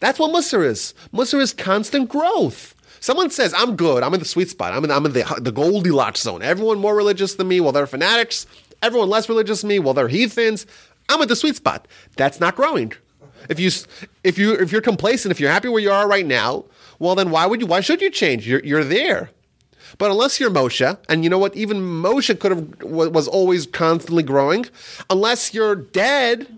That's 0.01 0.19
what 0.19 0.31
Musar 0.31 0.65
is. 0.65 0.95
Musar 1.13 1.41
is 1.41 1.53
constant 1.53 2.09
growth. 2.09 2.75
Someone 3.01 3.31
says, 3.31 3.53
I'm 3.55 3.77
good, 3.77 4.03
I'm 4.03 4.15
in 4.15 4.21
the 4.21 4.27
sweet 4.27 4.49
spot, 4.49 4.73
I'm 4.73 4.85
in, 4.85 4.91
I'm 4.91 5.05
in 5.05 5.13
the, 5.13 5.39
the 5.39 5.53
Goldilocks 5.53 6.23
zone. 6.23 6.41
Everyone 6.41 6.79
more 6.79 6.95
religious 6.95 7.35
than 7.35 7.49
me, 7.49 7.61
well, 7.61 7.73
they're 7.73 7.87
fanatics. 7.87 8.47
Everyone 8.83 9.09
less 9.09 9.29
religious 9.29 9.61
than 9.61 9.69
me, 9.69 9.79
well, 9.79 9.95
they're 9.95 10.09
heathens. 10.09 10.67
I'm 11.09 11.21
at 11.21 11.29
the 11.29 11.37
sweet 11.37 11.57
spot. 11.57 11.87
That's 12.17 12.41
not 12.41 12.57
growing. 12.57 12.93
If 13.49 13.61
you 13.61 13.71
if 14.23 14.39
you 14.39 14.55
if 14.55 14.73
you're 14.73 14.81
complacent, 14.81 15.33
if 15.33 15.41
you're 15.41 15.51
happy 15.51 15.69
where 15.69 15.83
you 15.83 15.91
are 15.91 16.09
right 16.09 16.25
now, 16.25 16.65
well 16.99 17.15
then 17.15 17.31
why 17.31 17.47
would 17.47 17.61
you 17.61 17.67
why 17.67 17.81
should 17.81 18.01
you 18.01 18.11
change? 18.11 18.49
You're 18.49 18.65
you're 18.65 18.85
there. 18.85 19.31
But 19.99 20.11
unless 20.11 20.41
you're 20.41 20.51
Moshe, 20.51 20.99
and 21.09 21.23
you 21.23 21.31
know 21.31 21.39
what, 21.39 21.55
even 21.55 21.79
Moshe 21.79 22.39
could 22.41 22.53
have 22.53 22.83
was 22.83 23.29
always 23.29 23.67
constantly 23.67 24.23
growing. 24.23 24.67
Unless 25.11 25.55
you're 25.55 25.77
dead, 25.77 26.49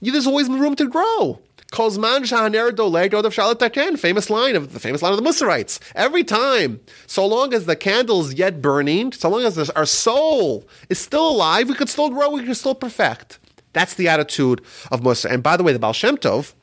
you, 0.00 0.12
there's 0.12 0.26
always 0.26 0.48
room 0.48 0.74
to 0.76 0.88
grow. 0.88 1.40
Kozman 1.74 2.20
Shahaner 2.20 2.70
Dolei 2.70 3.10
Dodav 3.10 3.98
famous 3.98 4.30
line 4.30 4.54
of 4.54 4.72
the 4.72 4.78
famous 4.78 5.02
line 5.02 5.12
of 5.12 5.18
the 5.18 5.28
Musarites. 5.28 5.80
Every 5.96 6.22
time, 6.22 6.78
so 7.08 7.26
long 7.26 7.52
as 7.52 7.66
the 7.66 7.74
candle 7.74 8.20
is 8.20 8.34
yet 8.34 8.62
burning, 8.62 9.10
so 9.10 9.28
long 9.28 9.42
as 9.42 9.58
our 9.70 9.84
soul 9.84 10.68
is 10.88 11.00
still 11.00 11.28
alive, 11.28 11.68
we 11.68 11.74
could 11.74 11.88
still 11.88 12.10
grow, 12.10 12.30
we 12.30 12.44
could 12.44 12.56
still 12.56 12.76
perfect. 12.76 13.40
That's 13.72 13.94
the 13.94 14.06
attitude 14.06 14.60
of 14.92 15.00
Musar. 15.00 15.32
And 15.32 15.42
by 15.42 15.56
the 15.56 15.64
way, 15.64 15.72
the 15.72 15.80
Baal 15.80 15.92
Shem 15.92 16.16
Tov 16.16 16.54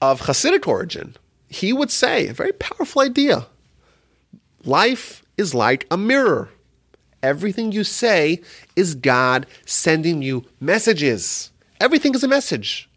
of 0.00 0.22
Hasidic 0.22 0.66
origin, 0.66 1.14
he 1.50 1.74
would 1.74 1.90
say 1.90 2.26
a 2.26 2.32
very 2.32 2.52
powerful 2.52 3.02
idea. 3.02 3.48
Life 4.64 5.22
is 5.36 5.54
like 5.54 5.86
a 5.90 5.98
mirror. 5.98 6.48
Everything 7.22 7.70
you 7.70 7.84
say 7.84 8.40
is 8.76 8.94
God 8.94 9.46
sending 9.66 10.22
you 10.22 10.46
messages. 10.58 11.50
Everything 11.78 12.14
is 12.14 12.24
a 12.24 12.28
message. 12.28 12.89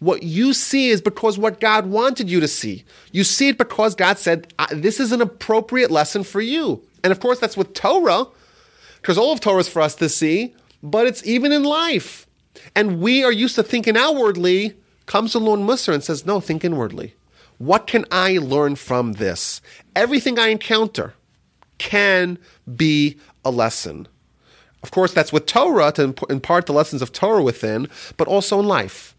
What 0.00 0.22
you 0.22 0.52
see 0.52 0.90
is 0.90 1.00
because 1.00 1.38
what 1.38 1.60
God 1.60 1.86
wanted 1.86 2.28
you 2.28 2.40
to 2.40 2.48
see. 2.48 2.84
You 3.12 3.24
see 3.24 3.48
it 3.48 3.58
because 3.58 3.94
God 3.94 4.18
said, 4.18 4.52
This 4.70 5.00
is 5.00 5.12
an 5.12 5.20
appropriate 5.20 5.90
lesson 5.90 6.24
for 6.24 6.40
you. 6.40 6.82
And 7.02 7.12
of 7.12 7.20
course, 7.20 7.38
that's 7.38 7.56
with 7.56 7.74
Torah, 7.74 8.26
because 8.96 9.18
all 9.18 9.32
of 9.32 9.40
Torah 9.40 9.60
is 9.60 9.68
for 9.68 9.82
us 9.82 9.94
to 9.96 10.08
see, 10.08 10.54
but 10.82 11.06
it's 11.06 11.24
even 11.26 11.52
in 11.52 11.62
life. 11.62 12.26
And 12.74 13.00
we 13.00 13.24
are 13.24 13.32
used 13.32 13.54
to 13.56 13.62
thinking 13.62 13.96
outwardly, 13.96 14.74
comes 15.06 15.34
along 15.34 15.66
Musar 15.66 15.94
and 15.94 16.02
says, 16.02 16.26
No, 16.26 16.40
think 16.40 16.64
inwardly. 16.64 17.14
What 17.58 17.86
can 17.86 18.04
I 18.10 18.38
learn 18.38 18.76
from 18.76 19.14
this? 19.14 19.60
Everything 19.94 20.38
I 20.38 20.48
encounter 20.48 21.14
can 21.78 22.38
be 22.76 23.18
a 23.44 23.50
lesson. 23.50 24.08
Of 24.82 24.90
course, 24.90 25.12
that's 25.12 25.32
with 25.32 25.46
Torah 25.46 25.92
to 25.92 26.14
impart 26.28 26.66
the 26.66 26.72
lessons 26.72 27.00
of 27.00 27.12
Torah 27.12 27.42
within, 27.42 27.88
but 28.16 28.28
also 28.28 28.60
in 28.60 28.66
life. 28.66 29.13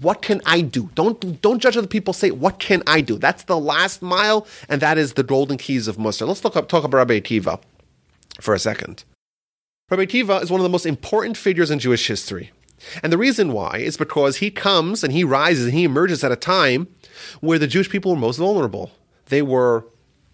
What 0.00 0.20
can 0.20 0.42
I 0.44 0.60
do? 0.60 0.90
Don't 0.94 1.40
don't 1.40 1.60
judge 1.60 1.76
other 1.76 1.86
people. 1.86 2.12
Say 2.12 2.30
what 2.30 2.58
can 2.58 2.82
I 2.86 3.00
do? 3.00 3.16
That's 3.16 3.44
the 3.44 3.58
last 3.58 4.02
mile, 4.02 4.46
and 4.68 4.82
that 4.82 4.98
is 4.98 5.14
the 5.14 5.22
golden 5.22 5.56
keys 5.56 5.88
of 5.88 5.96
Musar. 5.96 6.26
Let's 6.26 6.40
talk, 6.40 6.52
talk 6.68 6.84
about 6.84 6.96
Rabbi 6.96 7.20
Akiva 7.20 7.60
for 8.40 8.54
a 8.54 8.58
second. 8.58 9.04
Rabbi 9.90 10.04
Akiva 10.04 10.42
is 10.42 10.50
one 10.50 10.60
of 10.60 10.64
the 10.64 10.68
most 10.68 10.84
important 10.84 11.36
figures 11.36 11.70
in 11.70 11.78
Jewish 11.78 12.06
history. 12.06 12.50
And 13.02 13.12
the 13.12 13.18
reason 13.18 13.52
why 13.52 13.78
is 13.78 13.96
because 13.96 14.36
he 14.36 14.50
comes 14.50 15.02
and 15.02 15.12
he 15.12 15.24
rises 15.24 15.64
and 15.64 15.74
he 15.74 15.84
emerges 15.84 16.22
at 16.22 16.30
a 16.30 16.36
time 16.36 16.88
where 17.40 17.58
the 17.58 17.66
Jewish 17.66 17.90
people 17.90 18.12
were 18.12 18.20
most 18.20 18.36
vulnerable. 18.36 18.92
They 19.26 19.42
were 19.42 19.86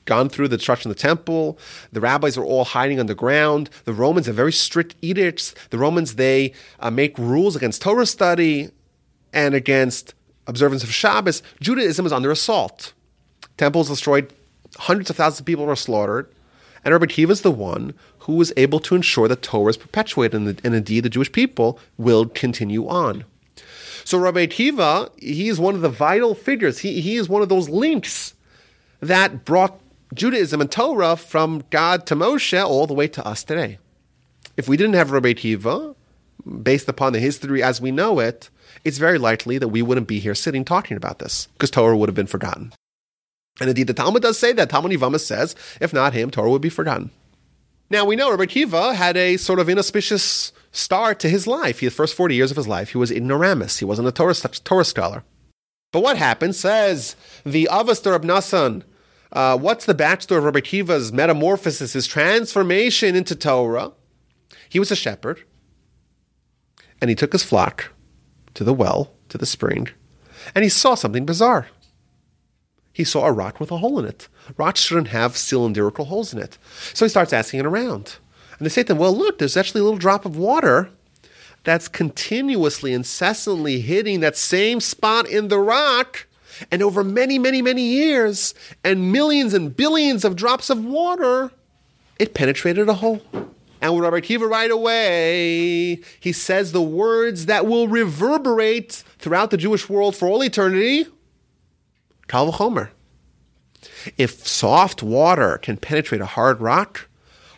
gone 0.04 0.28
through 0.28 0.48
the 0.48 0.56
destruction 0.56 0.90
of 0.90 0.96
the 0.96 1.02
temple. 1.02 1.58
The 1.92 2.00
rabbis 2.00 2.36
are 2.36 2.44
all 2.44 2.64
hiding 2.64 3.00
underground. 3.00 3.70
The 3.84 3.94
Romans 3.94 4.26
have 4.26 4.36
very 4.36 4.52
strict 4.52 4.96
edicts. 5.00 5.54
The 5.70 5.78
Romans, 5.78 6.16
they 6.16 6.52
uh, 6.80 6.90
make 6.90 7.16
rules 7.18 7.56
against 7.56 7.80
Torah 7.80 8.06
study 8.06 8.70
and 9.34 9.54
against 9.54 10.14
observance 10.46 10.82
of 10.82 10.92
Shabbos. 10.92 11.42
Judaism 11.60 12.06
is 12.06 12.12
under 12.12 12.30
assault. 12.30 12.94
Temples 13.58 13.88
destroyed, 13.88 14.32
hundreds 14.76 15.10
of 15.10 15.16
thousands 15.16 15.40
of 15.40 15.46
people 15.46 15.66
were 15.66 15.76
slaughtered. 15.76 16.32
And 16.84 16.92
Rabbi 16.92 17.06
Akiva 17.06 17.30
is 17.30 17.42
the 17.42 17.50
one 17.50 17.94
who 18.20 18.34
was 18.34 18.52
able 18.56 18.78
to 18.80 18.94
ensure 18.94 19.28
that 19.28 19.42
Torah 19.42 19.70
is 19.70 19.76
perpetuated 19.76 20.40
and, 20.40 20.60
and 20.64 20.74
indeed 20.74 21.00
the 21.00 21.10
Jewish 21.10 21.32
people 21.32 21.78
will 21.98 22.26
continue 22.26 22.86
on. 22.86 23.24
So 24.04 24.18
Rabbi 24.18 24.46
Akiva, 24.46 25.10
he 25.18 25.48
is 25.48 25.58
one 25.58 25.74
of 25.74 25.80
the 25.80 25.88
vital 25.88 26.34
figures. 26.34 26.80
He, 26.80 27.00
he 27.00 27.16
is 27.16 27.28
one 27.28 27.42
of 27.42 27.48
those 27.48 27.70
links 27.70 28.34
that 29.00 29.44
brought 29.44 29.80
Judaism 30.12 30.60
and 30.60 30.70
Torah 30.70 31.16
from 31.16 31.64
God 31.70 32.06
to 32.06 32.14
Moshe 32.14 32.62
all 32.62 32.86
the 32.86 32.94
way 32.94 33.08
to 33.08 33.26
us 33.26 33.42
today. 33.42 33.78
If 34.56 34.68
we 34.68 34.76
didn't 34.76 34.94
have 34.94 35.10
Rabbi 35.10 35.32
Akiva, 35.32 35.96
based 36.62 36.88
upon 36.88 37.14
the 37.14 37.20
history 37.20 37.62
as 37.62 37.80
we 37.80 37.90
know 37.90 38.20
it, 38.20 38.50
it's 38.82 38.98
very 38.98 39.18
likely 39.18 39.58
that 39.58 39.68
we 39.68 39.82
wouldn't 39.82 40.08
be 40.08 40.18
here 40.18 40.34
sitting 40.34 40.64
talking 40.64 40.96
about 40.96 41.18
this 41.18 41.46
because 41.54 41.70
Torah 41.70 41.96
would 41.96 42.08
have 42.08 42.16
been 42.16 42.26
forgotten. 42.26 42.72
And 43.60 43.68
indeed, 43.68 43.86
the 43.86 43.94
Talmud 43.94 44.22
does 44.22 44.38
say 44.38 44.52
that. 44.52 44.68
Talmud 44.68 44.90
Yevamos 44.90 45.20
says, 45.20 45.54
if 45.80 45.92
not 45.92 46.12
him, 46.12 46.30
Torah 46.30 46.50
would 46.50 46.62
be 46.62 46.68
forgotten. 46.68 47.10
Now, 47.88 48.04
we 48.04 48.16
know 48.16 48.30
Rabbi 48.30 48.44
Akiva 48.44 48.94
had 48.94 49.16
a 49.16 49.36
sort 49.36 49.60
of 49.60 49.68
inauspicious 49.68 50.52
start 50.72 51.20
to 51.20 51.28
his 51.28 51.46
life. 51.46 51.78
He, 51.78 51.86
the 51.86 51.92
first 51.92 52.16
40 52.16 52.34
years 52.34 52.50
of 52.50 52.56
his 52.56 52.66
life, 52.66 52.90
he 52.90 52.98
was 52.98 53.12
ignoramus. 53.12 53.78
He 53.78 53.84
wasn't 53.84 54.08
a 54.08 54.12
Torah, 54.12 54.34
Torah 54.34 54.84
scholar. 54.84 55.22
But 55.92 56.02
what 56.02 56.16
happened, 56.16 56.56
says 56.56 57.14
the 57.44 57.68
Avos 57.70 58.02
d'Rabbi 58.02 58.24
Nasan, 58.24 58.82
uh, 59.32 59.56
what's 59.56 59.84
the 59.84 59.94
backstory 59.94 60.38
of 60.38 60.44
Rabbi 60.44 60.60
Akiva's 60.60 61.12
metamorphosis, 61.12 61.92
his 61.92 62.08
transformation 62.08 63.14
into 63.14 63.36
Torah? 63.36 63.92
He 64.68 64.80
was 64.80 64.90
a 64.90 64.96
shepherd, 64.96 65.44
and 67.00 67.10
he 67.10 67.14
took 67.14 67.32
his 67.32 67.44
flock 67.44 67.92
to 68.54 68.64
the 68.64 68.74
well, 68.74 69.12
to 69.28 69.38
the 69.38 69.46
spring, 69.46 69.88
and 70.54 70.62
he 70.62 70.68
saw 70.68 70.94
something 70.94 71.26
bizarre 71.26 71.68
he 72.94 73.04
saw 73.04 73.26
a 73.26 73.32
rock 73.32 73.58
with 73.58 73.72
a 73.72 73.78
hole 73.78 73.98
in 73.98 74.06
it. 74.06 74.28
Rocks 74.56 74.80
shouldn't 74.80 75.08
have 75.08 75.36
cylindrical 75.36 76.06
holes 76.06 76.32
in 76.32 76.38
it. 76.38 76.56
So 76.94 77.04
he 77.04 77.08
starts 77.08 77.32
asking 77.32 77.60
it 77.60 77.66
around. 77.66 78.16
And 78.56 78.64
they 78.64 78.70
say 78.70 78.84
to 78.84 78.92
him, 78.92 78.98
Well, 78.98 79.14
look, 79.14 79.38
there's 79.38 79.56
actually 79.56 79.80
a 79.80 79.84
little 79.84 79.98
drop 79.98 80.24
of 80.24 80.36
water 80.36 80.90
that's 81.64 81.88
continuously, 81.88 82.92
incessantly 82.92 83.80
hitting 83.80 84.20
that 84.20 84.36
same 84.36 84.80
spot 84.80 85.28
in 85.28 85.48
the 85.48 85.58
rock. 85.58 86.26
And 86.70 86.82
over 86.82 87.02
many, 87.02 87.36
many, 87.36 87.60
many 87.62 87.82
years, 87.82 88.54
and 88.84 89.10
millions 89.10 89.54
and 89.54 89.76
billions 89.76 90.24
of 90.24 90.36
drops 90.36 90.70
of 90.70 90.84
water, 90.84 91.50
it 92.20 92.32
penetrated 92.32 92.88
a 92.88 92.94
hole. 92.94 93.22
And 93.84 93.94
with 93.94 94.04
Rabbi 94.04 94.20
Akiva 94.20 94.48
right 94.48 94.70
away, 94.70 96.00
he 96.18 96.32
says 96.32 96.72
the 96.72 96.80
words 96.80 97.44
that 97.44 97.66
will 97.66 97.86
reverberate 97.86 99.04
throughout 99.18 99.50
the 99.50 99.58
Jewish 99.58 99.90
world 99.90 100.16
for 100.16 100.26
all 100.26 100.42
eternity. 100.42 101.04
Kal 102.26 102.50
If 104.16 104.46
soft 104.46 105.02
water 105.02 105.58
can 105.58 105.76
penetrate 105.76 106.22
a 106.22 106.26
hard 106.26 106.62
rock, 106.62 107.08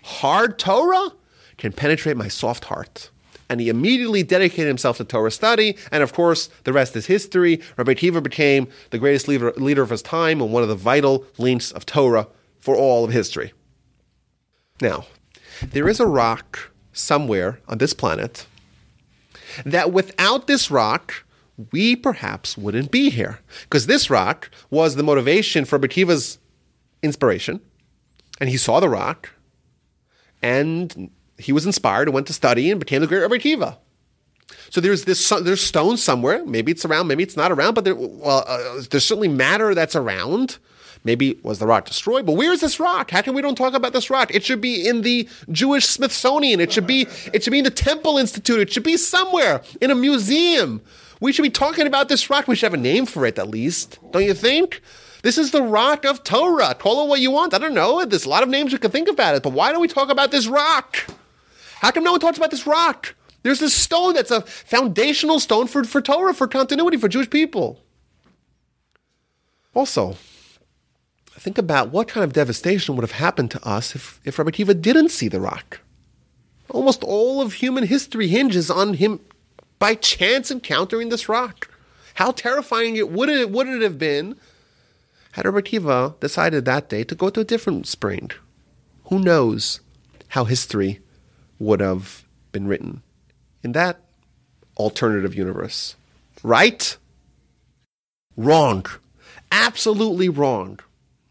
hard 0.02 0.59
Torah 0.59 1.12
can 1.59 1.71
penetrate 1.71 2.16
my 2.16 2.26
soft 2.26 2.64
heart. 2.64 3.11
And 3.49 3.61
he 3.61 3.68
immediately 3.68 4.25
dedicated 4.25 4.66
himself 4.66 4.97
to 4.97 5.04
Torah 5.04 5.30
study. 5.30 5.76
And 5.92 6.02
of 6.02 6.12
course, 6.12 6.50
the 6.64 6.73
rest 6.73 6.97
is 6.97 7.06
history. 7.06 7.62
Rabbi 7.76 7.95
Akiva 7.95 8.21
became 8.21 8.66
the 8.90 8.99
greatest 8.99 9.28
leader, 9.28 9.52
leader 9.52 9.83
of 9.83 9.90
his 9.90 10.02
time 10.02 10.42
and 10.42 10.52
one 10.52 10.64
of 10.64 10.68
the 10.68 10.75
vital 10.75 11.25
links 11.38 11.71
of 11.71 11.87
Torah 11.87 12.26
for 12.59 12.75
all 12.75 13.04
of 13.04 13.12
history. 13.12 13.52
Now, 14.80 15.06
there 15.62 15.88
is 15.88 16.00
a 16.00 16.06
rock 16.06 16.70
somewhere 16.92 17.60
on 17.68 17.78
this 17.78 17.92
planet 17.92 18.46
that 19.64 19.92
without 19.92 20.46
this 20.46 20.70
rock, 20.70 21.25
we 21.72 21.96
perhaps 21.96 22.58
wouldn't 22.58 22.90
be 22.90 23.10
here. 23.10 23.40
Because 23.62 23.86
this 23.86 24.10
rock 24.10 24.50
was 24.70 24.96
the 24.96 25.02
motivation 25.02 25.64
for 25.64 25.78
Akiva's 25.78 26.38
inspiration. 27.02 27.60
And 28.40 28.50
he 28.50 28.58
saw 28.58 28.80
the 28.80 28.88
rock, 28.88 29.30
and 30.42 31.10
he 31.38 31.52
was 31.52 31.64
inspired 31.64 32.08
and 32.08 32.14
went 32.14 32.26
to 32.26 32.34
study 32.34 32.70
and 32.70 32.78
became 32.78 33.00
the 33.00 33.06
great 33.06 33.22
Akiva. 33.22 33.78
So 34.70 34.80
there's 34.80 35.04
this 35.04 35.28
there's 35.42 35.62
stone 35.62 35.96
somewhere. 35.96 36.44
Maybe 36.44 36.70
it's 36.72 36.84
around. 36.84 37.08
Maybe 37.08 37.22
it's 37.22 37.36
not 37.36 37.50
around. 37.50 37.75
But 37.75 37.84
there, 37.84 37.94
well, 37.94 38.44
uh, 38.46 38.82
there's 38.90 39.04
certainly 39.04 39.28
matter 39.28 39.75
that's 39.75 39.96
around. 39.96 40.58
Maybe 41.06 41.38
was 41.44 41.60
the 41.60 41.68
rock 41.68 41.86
destroyed? 41.86 42.26
But 42.26 42.32
where 42.32 42.52
is 42.52 42.60
this 42.60 42.80
rock? 42.80 43.12
How 43.12 43.22
come 43.22 43.36
we 43.36 43.40
don't 43.40 43.54
talk 43.54 43.75
about 43.75 43.92
this 43.92 44.10
rock? 44.10 44.34
It 44.34 44.42
should 44.42 44.60
be 44.60 44.88
in 44.88 45.02
the 45.02 45.28
Jewish 45.52 45.86
Smithsonian. 45.86 46.58
It 46.58 46.72
should 46.72 46.86
be 46.86 47.06
it 47.32 47.44
should 47.44 47.52
be 47.52 47.58
in 47.58 47.64
the 47.64 47.70
Temple 47.70 48.18
Institute. 48.18 48.58
It 48.58 48.72
should 48.72 48.82
be 48.82 48.96
somewhere 48.96 49.62
in 49.80 49.92
a 49.92 49.94
museum. 49.94 50.82
We 51.20 51.30
should 51.32 51.44
be 51.44 51.50
talking 51.50 51.86
about 51.86 52.08
this 52.08 52.28
rock. 52.28 52.48
We 52.48 52.56
should 52.56 52.66
have 52.66 52.75
a 52.75 52.82
name 52.82 53.06
for 53.06 53.25
it 53.25 53.38
at 53.38 53.46
least, 53.46 54.00
don't 54.10 54.25
you 54.25 54.34
think? 54.34 54.82
This 55.22 55.38
is 55.38 55.52
the 55.52 55.62
rock 55.62 56.04
of 56.04 56.25
Torah. 56.25 56.75
Call 56.75 57.04
it 57.04 57.08
what 57.08 57.20
you 57.20 57.30
want. 57.30 57.54
I 57.54 57.58
don't 57.58 57.72
know. 57.72 58.04
There's 58.04 58.25
a 58.25 58.28
lot 58.28 58.42
of 58.42 58.48
names 58.48 58.72
you 58.72 58.78
can 58.78 58.90
think 58.90 59.08
about 59.08 59.36
it, 59.36 59.44
but 59.44 59.52
why 59.52 59.70
don't 59.70 59.80
we 59.80 59.88
talk 59.88 60.10
about 60.10 60.32
this 60.32 60.48
rock? 60.48 61.06
How 61.76 61.92
come 61.92 62.02
no 62.02 62.10
one 62.10 62.20
talks 62.20 62.36
about 62.36 62.50
this 62.50 62.66
rock? 62.66 63.14
There's 63.44 63.60
this 63.60 63.75
stone 63.75 64.14
that's 64.14 64.32
a 64.32 64.40
foundational 64.40 65.38
stone 65.38 65.68
for, 65.68 65.84
for 65.84 66.00
Torah, 66.00 66.34
for 66.34 66.48
continuity, 66.48 66.96
for 66.96 67.08
Jewish 67.08 67.30
people. 67.30 67.80
Also, 69.72 70.16
think 71.46 71.58
about 71.58 71.92
what 71.92 72.08
kind 72.08 72.24
of 72.24 72.32
devastation 72.32 72.96
would 72.96 73.04
have 73.04 73.12
happened 73.12 73.52
to 73.52 73.64
us 73.64 73.94
if, 73.94 74.20
if 74.24 74.36
Rabbi 74.36 74.50
Akiva 74.50 74.82
didn't 74.82 75.10
see 75.10 75.28
the 75.28 75.38
rock. 75.38 75.78
Almost 76.68 77.04
all 77.04 77.40
of 77.40 77.52
human 77.52 77.86
history 77.86 78.26
hinges 78.26 78.68
on 78.68 78.94
him 78.94 79.20
by 79.78 79.94
chance 79.94 80.50
encountering 80.50 81.08
this 81.08 81.28
rock. 81.28 81.70
How 82.14 82.32
terrifying 82.32 82.96
it 82.96 83.12
would 83.12 83.28
it, 83.28 83.52
would 83.52 83.68
it 83.68 83.80
have 83.80 83.96
been 83.96 84.34
had 85.34 85.44
Rabbi 85.44 85.60
Akiva 85.60 86.18
decided 86.18 86.64
that 86.64 86.88
day 86.88 87.04
to 87.04 87.14
go 87.14 87.30
to 87.30 87.42
a 87.42 87.44
different 87.44 87.86
spring? 87.86 88.32
Who 89.04 89.20
knows 89.20 89.78
how 90.26 90.46
history 90.46 90.98
would 91.60 91.78
have 91.78 92.24
been 92.50 92.66
written 92.66 93.04
in 93.62 93.70
that 93.70 94.00
alternative 94.76 95.36
universe? 95.36 95.94
Right? 96.42 96.96
Wrong. 98.36 98.84
Absolutely 99.52 100.28
wrong. 100.28 100.80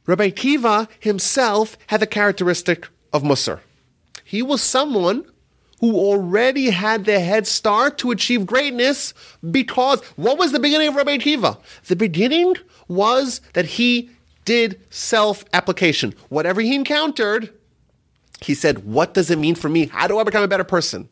Rabbi 0.05 0.29
Akiva 0.29 0.87
himself 0.99 1.77
had 1.87 1.99
the 1.99 2.07
characteristic 2.07 2.87
of 3.11 3.23
Musar. 3.23 3.59
He 4.23 4.41
was 4.41 4.61
someone 4.61 5.25
who 5.79 5.95
already 5.95 6.69
had 6.69 7.05
the 7.05 7.19
head 7.19 7.47
start 7.47 7.97
to 7.99 8.11
achieve 8.11 8.45
greatness 8.45 9.13
because 9.51 10.01
what 10.15 10.37
was 10.37 10.51
the 10.51 10.59
beginning 10.59 10.87
of 10.87 10.95
Rabbi 10.95 11.17
Akiva? 11.17 11.59
The 11.85 11.95
beginning 11.95 12.55
was 12.87 13.41
that 13.53 13.65
he 13.65 14.09
did 14.45 14.79
self 14.89 15.43
application. 15.53 16.13
Whatever 16.29 16.61
he 16.61 16.75
encountered, 16.75 17.51
he 18.41 18.53
said, 18.53 18.85
What 18.85 19.13
does 19.13 19.31
it 19.31 19.39
mean 19.39 19.55
for 19.55 19.69
me? 19.69 19.87
How 19.87 20.07
do 20.07 20.19
I 20.19 20.23
become 20.23 20.43
a 20.43 20.47
better 20.47 20.63
person? 20.63 21.09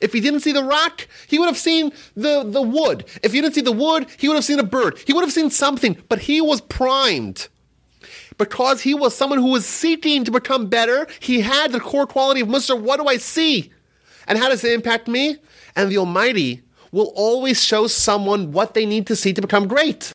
If 0.00 0.12
he 0.12 0.20
didn't 0.20 0.40
see 0.40 0.52
the 0.52 0.64
rock, 0.64 1.06
he 1.28 1.38
would 1.38 1.46
have 1.46 1.56
seen 1.56 1.92
the, 2.14 2.44
the 2.44 2.60
wood. 2.60 3.06
If 3.22 3.32
he 3.32 3.40
didn't 3.40 3.54
see 3.54 3.62
the 3.62 3.72
wood, 3.72 4.06
he 4.18 4.28
would 4.28 4.34
have 4.34 4.44
seen 4.44 4.58
a 4.58 4.64
bird. 4.64 4.98
He 5.06 5.12
would 5.12 5.22
have 5.22 5.32
seen 5.32 5.50
something, 5.50 5.96
but 6.08 6.20
he 6.20 6.40
was 6.40 6.60
primed 6.60 7.48
because 8.38 8.82
he 8.82 8.94
was 8.94 9.14
someone 9.14 9.38
who 9.38 9.50
was 9.50 9.66
seeking 9.66 10.24
to 10.24 10.30
become 10.30 10.68
better, 10.68 11.06
he 11.20 11.40
had 11.40 11.72
the 11.72 11.80
core 11.80 12.06
quality 12.06 12.40
of 12.40 12.48
Musar. 12.48 12.80
What 12.80 13.00
do 13.00 13.06
I 13.06 13.16
see? 13.16 13.72
And 14.26 14.38
how 14.38 14.48
does 14.48 14.64
it 14.64 14.72
impact 14.72 15.08
me? 15.08 15.36
And 15.76 15.90
the 15.90 15.98
Almighty 15.98 16.62
will 16.92 17.12
always 17.14 17.62
show 17.62 17.86
someone 17.86 18.52
what 18.52 18.74
they 18.74 18.86
need 18.86 19.06
to 19.08 19.16
see 19.16 19.32
to 19.32 19.42
become 19.42 19.66
great. 19.68 20.12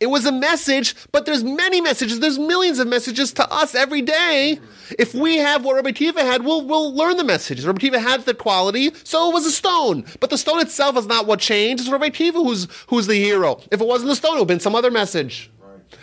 It 0.00 0.08
was 0.08 0.24
a 0.24 0.32
message, 0.32 0.94
but 1.12 1.26
there's 1.26 1.44
many 1.44 1.82
messages. 1.82 2.20
There's 2.20 2.38
millions 2.38 2.78
of 2.78 2.88
messages 2.88 3.34
to 3.34 3.52
us 3.52 3.74
every 3.74 4.00
day. 4.00 4.58
If 4.98 5.14
we 5.14 5.36
have 5.36 5.62
what 5.62 5.76
Rabbi 5.76 5.90
Akiva 5.90 6.20
had, 6.20 6.42
we'll, 6.42 6.66
we'll 6.66 6.94
learn 6.94 7.18
the 7.18 7.24
messages. 7.24 7.66
Rabbi 7.66 7.86
Akiva 7.86 8.00
had 8.00 8.22
the 8.22 8.32
quality, 8.32 8.92
so 9.04 9.28
it 9.28 9.34
was 9.34 9.44
a 9.44 9.50
stone. 9.50 10.06
But 10.18 10.30
the 10.30 10.38
stone 10.38 10.60
itself 10.60 10.96
is 10.96 11.06
not 11.06 11.26
what 11.26 11.38
changed. 11.38 11.82
It's 11.82 11.92
Rabbi 11.92 12.08
Akiva 12.08 12.32
who's, 12.32 12.66
who's 12.88 13.06
the 13.06 13.16
hero. 13.16 13.60
If 13.70 13.82
it 13.82 13.86
wasn't 13.86 14.08
the 14.08 14.16
stone, 14.16 14.32
it 14.32 14.34
would 14.36 14.40
have 14.40 14.48
been 14.48 14.60
some 14.60 14.74
other 14.74 14.90
message. 14.90 15.50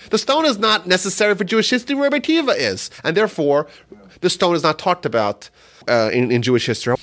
The 0.09 0.17
stone 0.17 0.45
is 0.45 0.57
not 0.57 0.87
necessary 0.87 1.35
for 1.35 1.43
Jewish 1.43 1.69
history 1.69 1.95
where 1.95 2.09
Rabbi 2.09 2.19
Akiva 2.19 2.55
is, 2.57 2.89
and 3.03 3.15
therefore 3.15 3.67
the 4.21 4.29
stone 4.29 4.55
is 4.55 4.63
not 4.63 4.79
talked 4.79 5.05
about 5.05 5.49
uh, 5.87 6.09
in, 6.13 6.31
in 6.31 6.41
Jewish 6.41 6.65
history. 6.65 6.95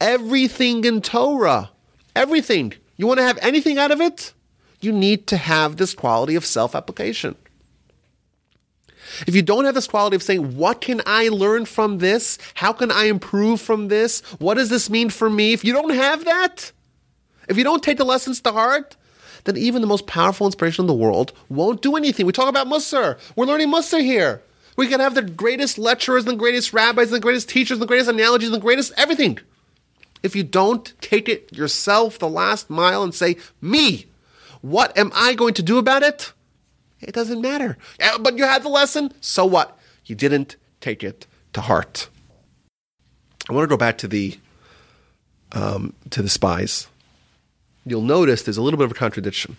Everything 0.00 0.84
in 0.84 1.00
Torah, 1.00 1.70
everything. 2.16 2.74
You 2.96 3.06
want 3.06 3.18
to 3.18 3.24
have 3.24 3.38
anything 3.40 3.78
out 3.78 3.90
of 3.90 4.00
it? 4.00 4.32
You 4.80 4.92
need 4.92 5.26
to 5.28 5.36
have 5.36 5.76
this 5.76 5.94
quality 5.94 6.34
of 6.34 6.44
self 6.44 6.74
application. 6.74 7.36
If 9.26 9.34
you 9.34 9.42
don't 9.42 9.64
have 9.64 9.74
this 9.74 9.86
quality 9.86 10.16
of 10.16 10.22
saying, 10.22 10.56
what 10.56 10.80
can 10.80 11.02
I 11.06 11.28
learn 11.28 11.66
from 11.66 11.98
this? 11.98 12.38
How 12.54 12.72
can 12.72 12.90
I 12.90 13.04
improve 13.04 13.60
from 13.60 13.88
this? 13.88 14.20
What 14.38 14.54
does 14.54 14.70
this 14.70 14.88
mean 14.88 15.10
for 15.10 15.28
me? 15.28 15.52
If 15.52 15.64
you 15.64 15.72
don't 15.72 15.94
have 15.94 16.24
that, 16.24 16.72
if 17.48 17.56
you 17.56 17.64
don't 17.64 17.82
take 17.82 17.98
the 17.98 18.04
lessons 18.04 18.40
to 18.42 18.52
heart, 18.52 18.96
then 19.44 19.56
even 19.56 19.80
the 19.80 19.88
most 19.88 20.06
powerful 20.06 20.46
inspiration 20.46 20.84
in 20.84 20.86
the 20.86 20.94
world 20.94 21.32
won't 21.48 21.82
do 21.82 21.96
anything. 21.96 22.26
We 22.26 22.32
talk 22.32 22.48
about 22.48 22.66
Musar. 22.66 23.18
We're 23.36 23.46
learning 23.46 23.68
Musar 23.68 24.00
here. 24.00 24.42
We 24.76 24.88
can 24.88 25.00
have 25.00 25.14
the 25.14 25.22
greatest 25.22 25.78
lecturers, 25.78 26.24
the 26.24 26.34
greatest 26.34 26.72
rabbis, 26.72 27.10
the 27.10 27.20
greatest 27.20 27.48
teachers, 27.48 27.78
the 27.78 27.86
greatest 27.86 28.08
analogies, 28.08 28.50
the 28.50 28.58
greatest 28.58 28.92
everything. 28.96 29.38
If 30.22 30.36
you 30.36 30.44
don't 30.44 30.92
take 31.00 31.28
it 31.28 31.52
yourself 31.52 32.18
the 32.18 32.28
last 32.28 32.70
mile 32.70 33.02
and 33.02 33.14
say, 33.14 33.36
me, 33.60 34.06
what 34.60 34.96
am 34.96 35.10
I 35.14 35.34
going 35.34 35.54
to 35.54 35.62
do 35.62 35.78
about 35.78 36.02
it? 36.02 36.32
It 37.00 37.12
doesn't 37.12 37.40
matter. 37.40 37.76
But 38.20 38.38
you 38.38 38.44
had 38.44 38.62
the 38.62 38.68
lesson, 38.68 39.12
so 39.20 39.44
what? 39.44 39.76
You 40.06 40.14
didn't 40.14 40.56
take 40.80 41.02
it 41.02 41.26
to 41.52 41.60
heart. 41.60 42.08
I 43.50 43.52
want 43.52 43.64
to 43.64 43.68
go 43.68 43.76
back 43.76 43.98
to 43.98 44.08
the 44.08 44.38
um, 45.50 45.92
to 46.10 46.22
the 46.22 46.28
spies 46.28 46.86
you'll 47.84 48.02
notice 48.02 48.42
there's 48.42 48.56
a 48.56 48.62
little 48.62 48.78
bit 48.78 48.84
of 48.84 48.92
a 48.92 48.94
contradiction. 48.94 49.56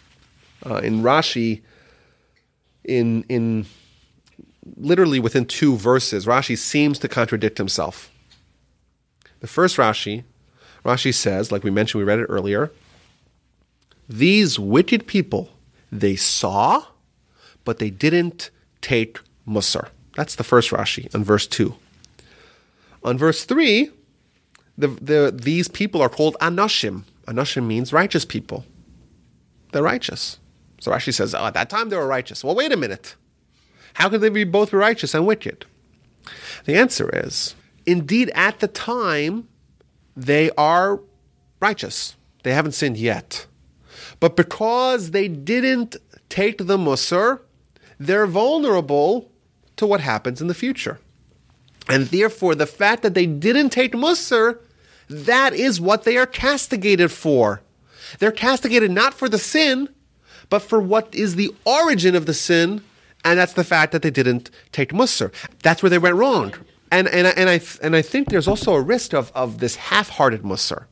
Uh, 0.66 0.78
in 0.78 1.02
Rashi, 1.02 1.62
in 2.84 3.24
in 3.30 3.66
literally 4.78 5.20
within 5.20 5.46
two 5.46 5.76
verses, 5.76 6.26
Rashi 6.26 6.58
seems 6.58 7.00
to 7.00 7.08
contradict 7.08 7.58
himself. 7.58 8.12
The 9.42 9.48
first 9.48 9.78
Rashi, 9.78 10.24
Rashi 10.86 11.14
says, 11.14 11.52
like 11.52 11.64
we 11.64 11.72
mentioned, 11.72 12.00
we 12.00 12.06
read 12.06 12.20
it 12.20 12.26
earlier, 12.26 12.72
these 14.08 14.60
wicked 14.60 15.08
people, 15.08 15.50
they 15.92 16.16
saw, 16.16 16.86
but 17.66 17.80
they 17.80 17.90
didn't 17.90 18.50
take 18.82 19.20
Musar. 19.48 19.90
That's 20.16 20.36
the 20.36 20.44
first 20.44 20.72
Rashi 20.72 21.14
on 21.14 21.24
verse 21.24 21.48
2. 21.48 21.76
On 23.04 23.18
verse 23.18 23.44
3, 23.46 23.90
the, 24.78 24.88
the, 24.88 25.34
these 25.34 25.68
people 25.68 26.02
are 26.02 26.10
called 26.10 26.36
Anashim. 26.40 27.04
Anashim 27.26 27.66
means 27.66 27.94
righteous 27.94 28.26
people. 28.26 28.66
They're 29.72 29.84
righteous. 29.84 30.40
So 30.80 30.92
Rashi 30.92 31.14
says, 31.14 31.34
oh, 31.34 31.46
at 31.46 31.54
that 31.54 31.70
time 31.70 31.90
they 31.90 31.98
were 31.98 32.08
righteous. 32.08 32.44
Well, 32.44 32.56
wait 32.56 32.72
a 32.72 32.78
minute. 32.78 33.16
How 33.96 34.10
could 34.10 34.22
they 34.22 34.30
be 34.30 34.44
both 34.44 34.74
righteous 34.74 35.14
and 35.14 35.26
wicked? 35.26 35.66
The 36.66 36.76
answer 36.76 37.10
is, 37.14 37.56
indeed, 37.86 38.32
at 38.34 38.60
the 38.60 38.68
time, 38.68 39.48
they 40.16 40.52
are 40.52 41.02
righteous. 41.60 42.16
They 42.44 42.54
haven't 42.54 42.74
sinned 42.74 42.98
yet. 42.98 43.48
But 44.20 44.36
because 44.36 45.12
they 45.12 45.28
didn't 45.28 45.96
take 46.30 46.58
the 46.60 46.78
Musar, 46.78 47.42
they're 48.00 48.28
vulnerable 48.28 49.32
to 49.76 49.86
what 49.86 50.02
happens 50.02 50.42
in 50.42 50.48
the 50.48 50.54
future. 50.54 51.00
And 51.88 52.08
therefore, 52.08 52.56
the 52.56 52.66
fact 52.66 53.04
that 53.04 53.14
they 53.14 53.26
didn't 53.26 53.70
take 53.70 53.94
Musar 53.94 54.60
that 55.10 55.54
is 55.54 55.82
what 55.82 56.04
they 56.04 56.18
are 56.18 56.26
castigated 56.26 57.12
for. 57.12 57.62
They're 58.20 58.32
castigated 58.32 58.92
not 58.92 59.14
for 59.14 59.30
the 59.30 59.38
sin, 59.38 59.90
but 60.50 60.60
for 60.60 60.80
what 60.80 61.14
is 61.14 61.36
the 61.36 61.54
origin 61.66 62.16
of 62.16 62.26
the 62.26 62.34
sin, 62.34 62.84
and 63.26 63.40
that's 63.40 63.54
the 63.54 63.64
fact 63.64 63.92
that 63.92 64.02
they 64.02 64.12
didn't 64.12 64.50
take 64.72 64.92
Musar. 64.92 65.34
That's 65.64 65.82
where 65.82 65.90
they 65.90 65.98
went 65.98 66.16
wrong. 66.16 66.54
And, 66.92 67.08
and, 67.08 67.26
and, 67.26 67.50
I, 67.50 67.62
and 67.82 67.96
I 67.96 68.02
think 68.02 68.30
there's 68.30 68.48
also 68.48 68.74
a 68.74 68.82
risk 68.82 69.14
of, 69.14 69.32
of 69.34 69.60
this 69.60 69.76
half 69.76 70.10
hearted 70.10 70.44
Musar. 70.44 70.86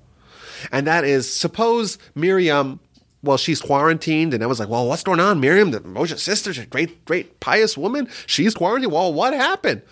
And 0.71 0.87
that 0.87 1.03
is 1.03 1.31
suppose 1.31 1.97
Miriam, 2.15 2.79
well, 3.23 3.37
she's 3.37 3.61
quarantined, 3.61 4.33
and 4.33 4.43
I 4.43 4.47
was 4.47 4.59
like, 4.59 4.69
well, 4.69 4.87
what's 4.87 5.03
going 5.03 5.19
on? 5.19 5.39
Miriam, 5.39 5.71
the 5.71 5.81
Moshe's 5.81 6.23
sister, 6.23 6.53
she's 6.53 6.63
a 6.63 6.67
great, 6.67 7.05
great 7.05 7.39
pious 7.39 7.77
woman. 7.77 8.09
She's 8.25 8.55
quarantined. 8.55 8.91
Well, 8.91 9.13
what 9.13 9.33
happened? 9.33 9.83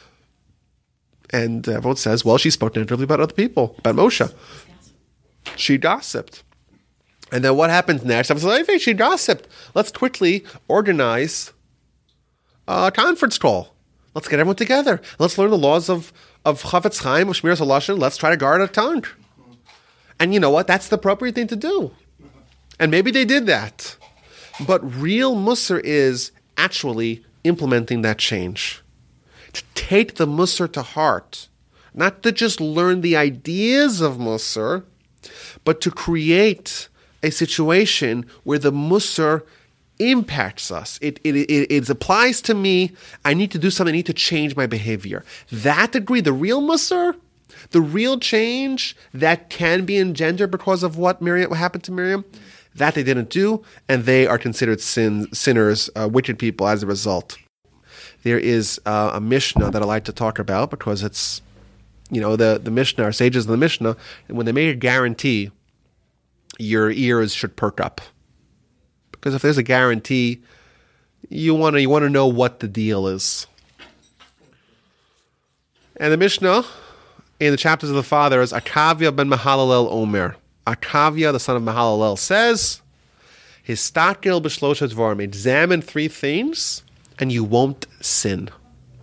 And 1.32 1.68
everyone 1.68 1.98
says, 1.98 2.26
well, 2.26 2.38
she 2.38 2.50
spoke 2.50 2.76
negatively 2.76 3.04
about 3.04 3.20
other 3.20 3.34
people, 3.34 3.76
about 3.80 3.96
Moshe. 3.96 4.34
She 5.56 5.78
gossiped. 5.78 6.44
And 7.32 7.44
then 7.44 7.56
what 7.56 7.70
happens 7.70 8.04
next? 8.04 8.32
I 8.32 8.34
was 8.34 8.44
like, 8.44 8.65
hey, 8.65 8.80
she 8.80 8.94
gossiped. 8.94 9.48
Let's 9.76 9.92
quickly 9.92 10.44
organize 10.68 11.54
a 12.68 12.92
conference 12.92 13.38
call. 13.38 13.76
Let's 14.15 14.28
get 14.28 14.39
everyone 14.39 14.56
together. 14.56 15.02
Let's 15.20 15.38
learn 15.38 15.52
the 15.52 15.58
laws 15.58 15.89
of, 15.89 16.12
of 16.44 16.63
Chofetz 16.63 17.04
Chaim, 17.04 17.30
of 17.30 17.36
Shmiras 17.36 17.62
Halashon. 17.62 18.00
Let's 18.00 18.18
try 18.18 18.32
to 18.32 18.38
guard 18.38 18.62
our 18.62 18.68
tongue. 18.68 19.06
And 20.20 20.34
you 20.34 20.39
know 20.39 20.50
what? 20.50 20.68
That's 20.68 20.89
the 20.89 20.96
appropriate 20.96 21.36
thing 21.36 21.48
to 21.48 21.56
do. 21.56 21.92
And 22.80 22.89
maybe 22.89 23.12
they 23.12 23.26
did 23.26 23.46
that. 23.46 23.96
But 24.65 24.80
real 25.00 25.36
Musar 25.36 25.80
is 25.84 26.32
actually 26.58 27.24
implementing 27.44 28.02
that 28.02 28.18
change. 28.18 28.82
To 29.54 29.64
take 29.76 30.16
the 30.16 30.28
Musar 30.28 30.72
to 30.74 30.82
heart. 30.82 31.48
Not 31.94 32.24
to 32.24 32.32
just 32.32 32.62
learn 32.62 33.02
the 33.02 33.18
ideas 33.18 34.02
of 34.02 34.18
Musar, 34.18 34.84
but 35.64 35.82
to 35.82 35.92
create 35.92 36.88
a 37.24 37.32
situation 37.32 38.26
where 38.44 38.60
the 38.60 38.72
Musar 38.72 39.44
impacts 40.00 40.72
us. 40.72 40.98
It, 41.02 41.20
it, 41.24 41.36
it, 41.36 41.72
it, 41.72 41.90
applies 41.90 42.42
to 42.44 42.54
me. 42.54 42.94
I 43.26 43.34
need 43.34 43.52
to 43.52 43.60
do 43.60 43.70
something. 43.70 43.94
I 43.94 43.98
need 43.98 44.06
to 44.06 44.14
change 44.14 44.56
my 44.56 44.66
behavior. 44.66 45.26
That 45.52 45.92
degree, 45.92 46.22
the 46.22 46.34
real 46.34 46.62
Musar, 46.62 47.16
the 47.72 47.82
real 47.82 48.18
change 48.20 48.96
that 49.14 49.50
can 49.50 49.86
be 49.86 49.98
engendered 49.98 50.52
because 50.52 50.84
of 50.84 50.98
what 50.98 51.22
Miriam, 51.22 51.50
what 51.50 51.60
happened 51.60 51.84
to 51.86 51.92
Miriam, 51.92 52.24
that 52.76 52.96
they 52.96 53.04
didn't 53.04 53.30
do, 53.30 53.64
and 53.90 54.06
they 54.06 54.26
are 54.26 54.38
considered 54.38 54.80
sin, 54.80 55.28
sinners, 55.34 55.90
uh, 55.96 56.08
wicked 56.10 56.40
people 56.40 56.68
as 56.68 56.84
a 56.84 56.88
result. 56.88 57.38
There 58.24 58.40
is 58.40 58.80
uh, 58.86 59.12
a 59.14 59.22
Mishnah 59.22 59.72
that 59.72 59.82
I 59.82 59.86
like 59.86 60.06
to 60.06 60.14
talk 60.14 60.40
about 60.40 60.70
because 60.70 61.04
it's, 61.04 61.42
you 62.10 62.20
know, 62.20 62.36
the, 62.36 62.60
the 62.62 62.72
Mishnah, 62.72 63.04
our 63.04 63.12
sages 63.12 63.46
of 63.46 63.52
the 63.52 63.58
Mishnah, 63.58 63.96
and 64.28 64.38
when 64.38 64.46
they 64.46 64.52
make 64.52 64.74
a 64.74 64.78
guarantee, 64.78 65.52
your 66.58 66.92
ears 66.92 67.34
should 67.34 67.56
perk 67.56 67.80
up. 67.80 68.02
Because 69.12 69.34
if 69.34 69.42
there's 69.42 69.58
a 69.58 69.64
guarantee, 69.64 70.42
you 71.30 71.54
want 71.56 71.76
to 71.76 71.82
you 71.82 71.90
want 71.90 72.04
to 72.04 72.10
know 72.10 72.28
what 72.28 72.60
the 72.60 72.68
deal 72.68 73.08
is. 73.08 73.48
And 75.98 76.14
the 76.14 76.18
Mishnah 76.18 76.66
in 77.40 77.52
the 77.52 77.58
chapters 77.58 77.90
of 77.90 77.96
the 77.96 78.04
fathers, 78.04 78.52
Akavia 78.52 79.16
ben 79.16 79.30
Mahalalel 79.30 79.90
Omer. 79.92 80.36
Akavia, 80.68 81.32
the 81.32 81.40
son 81.40 81.56
of 81.56 81.64
Mahalalel, 81.64 82.18
says, 82.18 82.82
Histakel 83.68 84.42
b'shloshet 84.42 84.94
dvarim. 84.94 85.22
Examine 85.22 85.82
three 85.82 86.08
things, 86.08 86.84
and 87.20 87.32
you 87.32 87.44
won't 87.44 87.86
sin. 88.02 88.50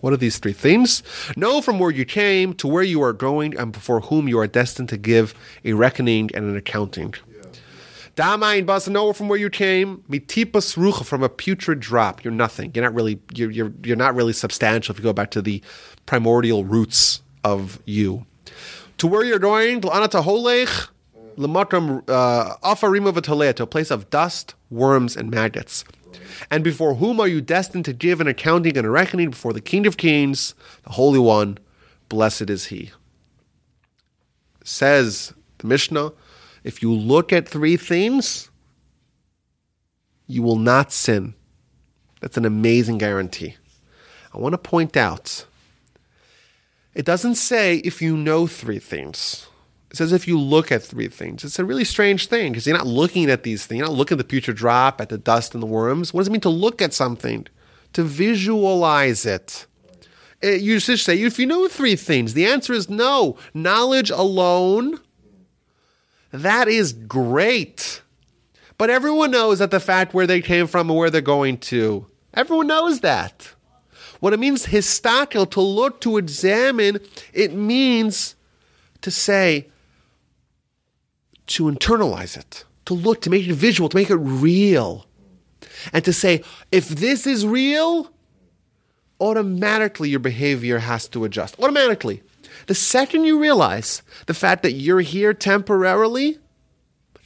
What 0.01 0.13
are 0.13 0.17
these 0.17 0.39
three 0.39 0.53
things? 0.53 1.03
Know 1.37 1.61
from 1.61 1.79
where 1.79 1.91
you 1.91 2.05
came 2.05 2.55
to 2.55 2.67
where 2.67 2.83
you 2.83 3.03
are 3.03 3.13
going, 3.13 3.57
and 3.57 3.73
before 3.73 4.01
whom 4.01 4.29
you 4.29 4.39
are 4.39 4.47
destined 4.47 4.89
to 4.91 4.97
give 4.97 5.35
a 5.65 5.73
reckoning 5.73 6.31
and 6.35 6.45
an 6.45 6.57
accounting. 6.57 7.15
Damain 8.15 8.65
basa, 8.65 8.89
know 8.89 9.13
from 9.13 9.29
where 9.29 9.39
you 9.39 9.51
came. 9.51 10.03
Mitipas 10.09 10.77
rucha, 10.77 11.05
from 11.05 11.23
a 11.23 11.29
putrid 11.29 11.81
drop. 11.81 12.25
You're 12.25 12.33
nothing. 12.33 12.73
You're 12.75 12.85
not 12.85 12.95
really. 12.95 13.21
You're, 13.35 13.51
you're 13.51 13.73
you're 13.83 13.97
not 13.97 14.15
really 14.15 14.33
substantial 14.33 14.95
if 14.95 14.99
you 14.99 15.03
go 15.03 15.13
back 15.13 15.31
to 15.33 15.43
the 15.43 15.63
primordial 16.07 16.65
roots 16.65 17.21
of 17.45 17.79
you. 17.85 18.25
To 18.99 19.07
where 19.07 19.23
you're 19.23 19.39
going, 19.39 19.83
l'anata 19.83 20.23
holech, 20.23 20.89
l'makram 21.37 22.09
uh, 22.09 22.57
afarim 22.63 23.07
of 23.07 23.55
to 23.57 23.63
a 23.63 23.67
place 23.67 23.91
of 23.91 24.09
dust, 24.09 24.55
worms, 24.71 25.17
and 25.17 25.31
maggots. 25.31 25.85
And 26.51 26.63
before 26.65 26.95
whom 26.95 27.21
are 27.21 27.29
you 27.29 27.41
destined 27.41 27.85
to 27.87 27.93
give 27.93 28.21
an 28.21 28.27
accounting 28.27 28.77
and 28.77 28.87
a 28.87 28.91
reckoning 28.91 29.31
before 29.31 29.53
the 29.53 29.61
King 29.61 29.87
of 29.87 29.97
Kings, 29.97 30.55
the 30.85 30.91
Holy 30.91 31.19
One? 31.19 31.59
Blessed 32.09 32.51
is 32.51 32.67
He. 32.67 32.91
Says 34.65 35.33
the 35.59 35.67
Mishnah 35.67 36.13
if 36.67 36.83
you 36.83 36.93
look 36.93 37.33
at 37.33 37.49
three 37.49 37.77
things, 37.77 38.51
you 40.27 40.43
will 40.43 40.57
not 40.57 40.91
sin. 40.91 41.35
That's 42.21 42.37
an 42.37 42.45
amazing 42.45 42.99
guarantee. 42.99 43.55
I 44.35 44.39
want 44.39 44.55
to 44.55 44.59
point 44.59 44.97
out 44.97 45.47
it 46.93 47.05
doesn't 47.05 47.37
say 47.37 47.77
if 47.77 48.03
you 48.03 48.17
know 48.17 48.49
three 48.49 48.81
things. 48.81 49.47
It 49.91 49.97
says 49.97 50.13
if 50.13 50.27
you 50.27 50.39
look 50.39 50.73
at 50.73 50.83
three 50.83 51.09
things. 51.09 51.45
It's 51.45 51.59
a 51.59 51.65
really 51.65 51.85
strange 51.85 52.27
thing 52.27 52.53
because 52.53 52.67
you're 52.67 52.77
not 52.77 52.87
looking 52.87 53.31
at 53.31 53.45
these 53.45 53.67
things. 53.67 53.79
You're 53.79 53.89
not 53.89 53.97
looking 53.97 54.19
at 54.19 54.27
the 54.27 54.31
future 54.31 54.53
drop, 54.53 55.01
at 55.01 55.09
the 55.09 55.19
dust 55.19 55.55
and 55.55 55.63
the 55.63 55.67
worms. 55.67 56.13
What 56.13 56.21
does 56.21 56.29
it 56.29 56.33
mean 56.33 56.41
to 56.43 56.49
look 56.49 56.83
at 56.83 56.93
something? 56.93 57.47
To 57.93 58.03
visualize 58.03 59.25
it. 59.25 59.67
it 60.43 60.47
eh, 60.47 60.57
you 60.57 60.81
should 60.81 60.99
say 60.99 61.21
if 61.23 61.39
you 61.39 61.47
know 61.47 61.69
three 61.69 61.97
things. 61.97 62.35
The 62.35 62.47
answer 62.47 62.73
is 62.73 62.91
no. 62.91 63.39
Knowledge 63.55 64.11
alone 64.11 64.99
that 66.43 66.69
is 66.69 66.93
great. 66.93 68.03
But 68.79 68.91
everyone 68.91 69.31
knows 69.31 69.59
that 69.59 69.71
the 69.71 69.81
fact 69.81 70.13
where 70.13 70.27
they 70.27 70.43
came 70.43 70.67
from 70.67 70.91
and 70.91 70.99
where 70.99 71.11
they're 71.11 71.21
going 71.21 71.59
to. 71.59 72.07
Everyone 72.35 72.67
knows 72.67 73.01
that. 73.01 73.55
What 74.21 74.33
it 74.33 74.41
means, 74.41 74.67
histakel, 74.67 75.51
to 75.53 75.61
look, 75.61 76.01
to 76.03 76.19
examine, 76.19 77.01
it 77.33 77.53
means 77.53 78.35
to 79.03 79.11
say, 79.11 79.69
to 81.49 81.65
internalize 81.65 82.37
it, 82.37 82.65
to 82.87 82.95
look, 82.95 83.21
to 83.23 83.31
make 83.31 83.47
it 83.47 83.53
visual, 83.55 83.89
to 83.89 83.97
make 83.97 84.11
it 84.11 84.17
real. 84.17 85.07
And 85.93 86.05
to 86.05 86.13
say, 86.13 86.43
if 86.73 86.89
this 86.89 87.27
is 87.27 87.47
real, 87.47 88.11
automatically 89.21 90.09
your 90.09 90.21
behavior 90.21 90.79
has 90.79 91.09
to 91.09 91.25
adjust. 91.25 91.59
Automatically. 91.61 92.23
The 92.67 92.75
second 92.75 93.25
you 93.25 93.39
realize 93.39 94.03
the 94.27 94.35
fact 94.35 94.63
that 94.63 94.73
you're 94.73 95.01
here 95.01 95.33
temporarily, 95.35 96.39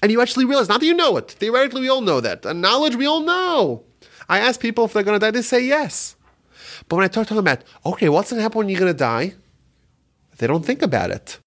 and 0.02 0.10
you 0.10 0.20
actually 0.20 0.44
realize, 0.44 0.68
not 0.68 0.80
that 0.80 0.86
you 0.86 0.94
know 0.94 1.16
it, 1.16 1.30
theoretically 1.30 1.82
we 1.82 1.88
all 1.88 2.00
know 2.00 2.20
that, 2.20 2.44
and 2.44 2.60
knowledge 2.60 2.96
we 2.96 3.06
all 3.06 3.20
know. 3.20 3.84
I 4.28 4.40
ask 4.40 4.60
people 4.60 4.84
if 4.84 4.92
they're 4.92 5.02
going 5.02 5.18
to 5.18 5.24
die, 5.24 5.30
they 5.30 5.42
say 5.42 5.60
yes. 5.60 6.16
But 6.88 6.96
when 6.96 7.04
I 7.04 7.08
talk 7.08 7.26
to 7.28 7.34
them 7.34 7.46
about, 7.46 7.64
okay, 7.84 8.08
what's 8.08 8.30
going 8.30 8.38
to 8.38 8.42
happen 8.42 8.58
when 8.58 8.68
you're 8.68 8.80
going 8.80 8.92
to 8.92 8.98
die? 8.98 9.34
They 10.38 10.46
don't 10.46 10.64
think 10.64 10.82
about 10.82 11.10
it. 11.10 11.38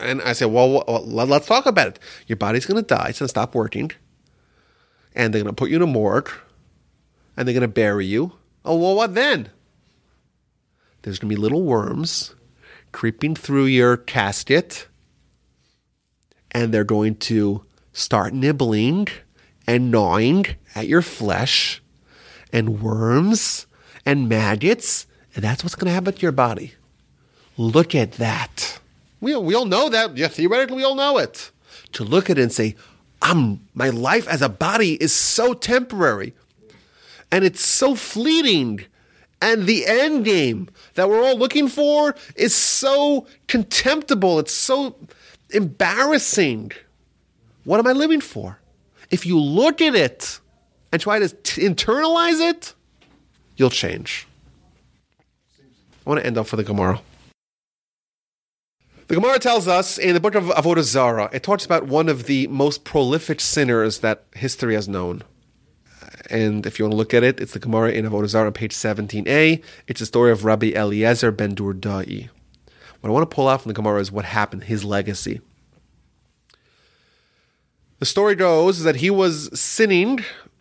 And 0.00 0.22
I 0.22 0.32
say, 0.32 0.46
well, 0.46 0.84
well 0.86 1.04
let's 1.04 1.46
talk 1.46 1.66
about 1.66 1.88
it. 1.88 1.98
Your 2.26 2.36
body's 2.36 2.66
going 2.66 2.82
to 2.82 2.86
die, 2.86 3.08
it's 3.08 3.18
going 3.18 3.26
to 3.26 3.28
stop 3.28 3.54
working, 3.54 3.92
and 5.14 5.32
they're 5.32 5.42
going 5.42 5.54
to 5.54 5.58
put 5.58 5.70
you 5.70 5.76
in 5.76 5.82
a 5.82 5.86
morgue, 5.86 6.30
and 7.36 7.46
they're 7.46 7.54
going 7.54 7.62
to 7.62 7.68
bury 7.68 8.06
you. 8.06 8.32
Oh, 8.64 8.76
well, 8.76 8.94
what 8.94 9.14
then? 9.14 9.50
There's 11.02 11.18
going 11.18 11.30
to 11.30 11.36
be 11.36 11.40
little 11.40 11.62
worms 11.62 12.34
creeping 12.92 13.34
through 13.36 13.66
your 13.66 13.96
casket, 13.96 14.88
and 16.50 16.74
they're 16.74 16.84
going 16.84 17.14
to 17.14 17.64
start 17.92 18.32
nibbling 18.32 19.06
and 19.66 19.90
gnawing 19.90 20.46
at 20.74 20.88
your 20.88 21.02
flesh, 21.02 21.80
and 22.52 22.82
worms 22.82 23.66
and 24.04 24.28
maggots, 24.28 25.06
and 25.36 25.44
that's 25.44 25.62
what's 25.62 25.76
going 25.76 25.86
to 25.86 25.92
happen 25.92 26.12
to 26.12 26.20
your 26.20 26.32
body. 26.32 26.74
Look 27.56 27.94
at 27.94 28.12
that. 28.12 28.79
We, 29.20 29.36
we 29.36 29.54
all 29.54 29.66
know 29.66 29.88
that. 29.88 30.16
Yeah, 30.16 30.28
theoretically, 30.28 30.76
we 30.76 30.84
all 30.84 30.94
know 30.94 31.18
it. 31.18 31.50
To 31.92 32.04
look 32.04 32.30
at 32.30 32.38
it 32.38 32.42
and 32.42 32.52
say, 32.52 32.76
I'm, 33.22 33.68
my 33.74 33.90
life 33.90 34.26
as 34.28 34.42
a 34.42 34.48
body 34.48 34.94
is 34.94 35.14
so 35.14 35.54
temporary 35.54 36.34
and 37.30 37.44
it's 37.44 37.64
so 37.64 37.94
fleeting 37.94 38.84
and 39.42 39.66
the 39.66 39.86
end 39.86 40.24
game 40.24 40.68
that 40.94 41.08
we're 41.08 41.22
all 41.22 41.36
looking 41.36 41.68
for 41.68 42.14
is 42.36 42.54
so 42.54 43.26
contemptible. 43.46 44.38
It's 44.38 44.52
so 44.52 44.96
embarrassing. 45.50 46.72
What 47.64 47.78
am 47.78 47.86
I 47.86 47.92
living 47.92 48.20
for? 48.20 48.58
If 49.10 49.26
you 49.26 49.40
look 49.40 49.80
at 49.80 49.94
it 49.94 50.40
and 50.92 51.00
try 51.00 51.18
to 51.18 51.28
t- 51.28 51.62
internalize 51.62 52.40
it, 52.40 52.74
you'll 53.56 53.70
change. 53.70 54.26
I 56.06 56.10
want 56.10 56.20
to 56.20 56.26
end 56.26 56.38
off 56.38 56.50
with 56.50 56.60
a 56.60 56.64
Gemara. 56.64 57.00
The 59.10 59.16
Gemara 59.16 59.40
tells 59.40 59.66
us 59.66 59.98
in 59.98 60.14
the 60.14 60.20
book 60.20 60.36
of 60.36 60.44
Avodah 60.44 60.84
Zarah, 60.84 61.28
it 61.32 61.42
talks 61.42 61.64
about 61.64 61.88
one 61.88 62.08
of 62.08 62.26
the 62.26 62.46
most 62.46 62.84
prolific 62.84 63.40
sinners 63.40 63.98
that 63.98 64.24
history 64.36 64.76
has 64.76 64.88
known. 64.88 65.24
And 66.30 66.64
if 66.64 66.78
you 66.78 66.84
want 66.84 66.92
to 66.92 66.96
look 66.96 67.12
at 67.12 67.24
it, 67.24 67.40
it's 67.40 67.52
the 67.52 67.58
Gemara 67.58 67.90
in 67.90 68.06
Avodah 68.06 68.28
Zarah 68.28 68.52
page 68.52 68.72
17a. 68.72 69.64
It's 69.88 69.98
the 69.98 70.06
story 70.06 70.30
of 70.30 70.44
Rabbi 70.44 70.70
Eliezer 70.76 71.32
ben 71.32 71.56
Durdai. 71.56 72.28
What 73.00 73.10
I 73.10 73.12
want 73.12 73.28
to 73.28 73.34
pull 73.34 73.48
out 73.48 73.62
from 73.62 73.70
the 73.70 73.74
Gemara 73.74 74.00
is 74.00 74.12
what 74.12 74.26
happened, 74.26 74.62
his 74.62 74.84
legacy. 74.84 75.40
The 77.98 78.06
story 78.06 78.36
goes 78.36 78.84
that 78.84 78.94
he 78.94 79.10
was 79.10 79.50
sinning 79.58 80.20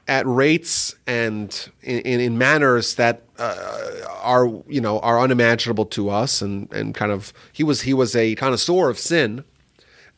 at 0.09 0.25
rates 0.25 0.95
and 1.05 1.69
in, 1.83 1.99
in, 1.99 2.19
in 2.19 2.37
manners 2.37 2.95
that 2.95 3.21
uh, 3.37 3.93
are 4.21 4.47
you 4.67 4.81
know 4.81 4.99
are 5.01 5.19
unimaginable 5.19 5.85
to 5.85 6.09
us, 6.09 6.41
and, 6.41 6.67
and 6.73 6.95
kind 6.95 7.11
of 7.11 7.31
he 7.53 7.63
was 7.63 7.81
he 7.83 7.93
was 7.93 8.15
a 8.15 8.33
connoisseur 8.35 8.89
of 8.89 8.97
sin, 8.97 9.43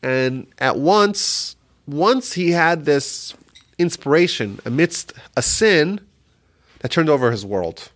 and 0.02 0.46
at 0.58 0.78
once 0.78 1.56
once 1.86 2.32
he 2.32 2.52
had 2.52 2.86
this 2.86 3.34
inspiration 3.78 4.58
amidst 4.64 5.12
a 5.36 5.42
sin 5.42 6.00
that 6.78 6.90
turned 6.90 7.10
over 7.10 7.30
his 7.30 7.44
world. 7.44 7.90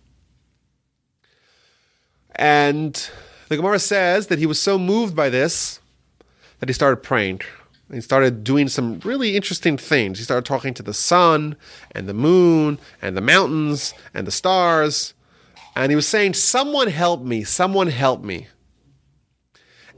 And 2.35 3.09
The 3.49 3.57
Gemara 3.57 3.79
says 3.79 4.27
that 4.27 4.37
he 4.37 4.45
was 4.45 4.61
so 4.61 4.77
moved 4.77 5.15
by 5.15 5.29
this 5.29 5.79
that 6.59 6.69
he 6.69 6.73
started 6.73 6.97
praying. 6.97 7.41
He 7.91 8.01
started 8.01 8.43
doing 8.43 8.67
some 8.67 8.99
really 8.99 9.35
interesting 9.35 9.77
things. 9.77 10.17
He 10.17 10.25
started 10.25 10.45
talking 10.45 10.73
to 10.73 10.83
the 10.83 10.93
sun 10.93 11.55
and 11.91 12.07
the 12.07 12.13
moon 12.13 12.79
and 13.01 13.15
the 13.15 13.21
mountains 13.21 13.93
and 14.13 14.27
the 14.27 14.31
stars. 14.31 15.13
And 15.75 15.91
he 15.91 15.95
was 15.95 16.07
saying, 16.07 16.33
Someone 16.33 16.89
help 16.89 17.21
me, 17.21 17.43
someone 17.43 17.87
help 17.87 18.23
me. 18.23 18.47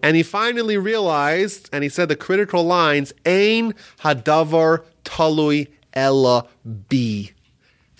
And 0.03 0.15
he 0.15 0.23
finally 0.23 0.77
realized, 0.77 1.69
and 1.73 1.83
he 1.83 1.89
said 1.89 2.09
the 2.09 2.15
critical 2.15 2.63
lines, 2.63 3.11
Ain 3.25 3.73
hadavar 4.01 4.83
talui 5.03 5.67
ella 5.93 6.47
bi. 6.63 7.31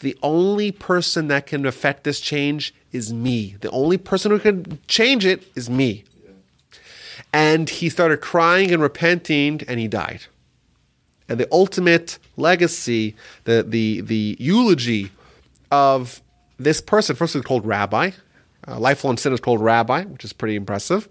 The 0.01 0.17
only 0.21 0.71
person 0.71 1.27
that 1.27 1.45
can 1.45 1.65
affect 1.65 2.03
this 2.03 2.19
change 2.21 2.73
is 2.91 3.11
me. 3.11 3.57
The 3.59 3.69
only 3.71 3.97
person 3.97 4.31
who 4.31 4.39
can 4.39 4.79
change 4.87 5.25
it 5.25 5.45
is 5.55 5.69
me. 5.69 6.05
And 7.31 7.69
he 7.69 7.89
started 7.89 8.21
crying 8.21 8.71
and 8.71 8.81
repenting, 8.81 9.61
and 9.67 9.79
he 9.79 9.87
died. 9.87 10.21
And 11.27 11.39
the 11.39 11.47
ultimate 11.51 12.17
legacy, 12.37 13.15
the 13.43 13.63
the 13.67 14.01
the 14.01 14.35
eulogy 14.39 15.11
of 15.71 16.21
this 16.57 16.81
person, 16.81 17.15
first 17.15 17.35
is 17.35 17.43
called 17.43 17.65
Rabbi. 17.65 18.11
Lifelong 18.67 19.17
sin 19.17 19.33
is 19.33 19.39
called 19.39 19.61
Rabbi, 19.61 20.03
which 20.05 20.23
is 20.23 20.33
pretty 20.33 20.55
impressive. 20.55 21.07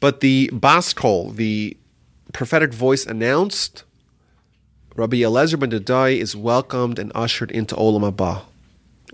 But 0.00 0.20
the 0.20 0.48
Bas 0.52 0.92
Kol, 0.92 1.30
the 1.30 1.76
prophetic 2.32 2.72
voice 2.72 3.04
announced, 3.04 3.84
Rabbi 4.94 5.18
Eliezer 5.18 5.56
ben 5.56 5.70
Durdai 5.70 6.16
is 6.18 6.36
welcomed 6.36 6.98
and 6.98 7.10
ushered 7.14 7.50
into 7.50 7.74
Olam 7.74 8.10
Haba. 8.10 8.42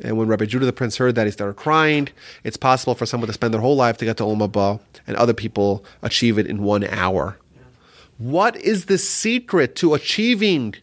And 0.03 0.17
when 0.17 0.27
Rabbi 0.27 0.47
Judah 0.47 0.67
the 0.67 0.73
Prince 0.73 0.97
heard 0.97 1.15
that, 1.15 1.27
he 1.27 1.31
started 1.31 1.55
crying. 1.55 2.09
It's 2.43 2.57
possible 2.57 2.95
for 2.95 3.07
someone 3.07 3.29
to 3.29 3.33
spend 3.33 3.55
their 3.55 3.61
whole 3.61 3.77
life 3.77 3.97
to 3.99 4.05
get 4.05 4.17
to 4.17 4.25
Olam 4.25 4.49
Haba, 4.49 4.81
and 5.07 5.17
other 5.17 5.35
people 5.35 5.85
achieve 6.03 6.39
it 6.39 6.47
in 6.47 6.63
one 6.63 6.85
hour. 6.85 7.39
What 8.19 8.57
is 8.57 8.87
the 8.87 8.99
secret 8.99 9.77
to 9.77 9.95
achieving 9.95 10.75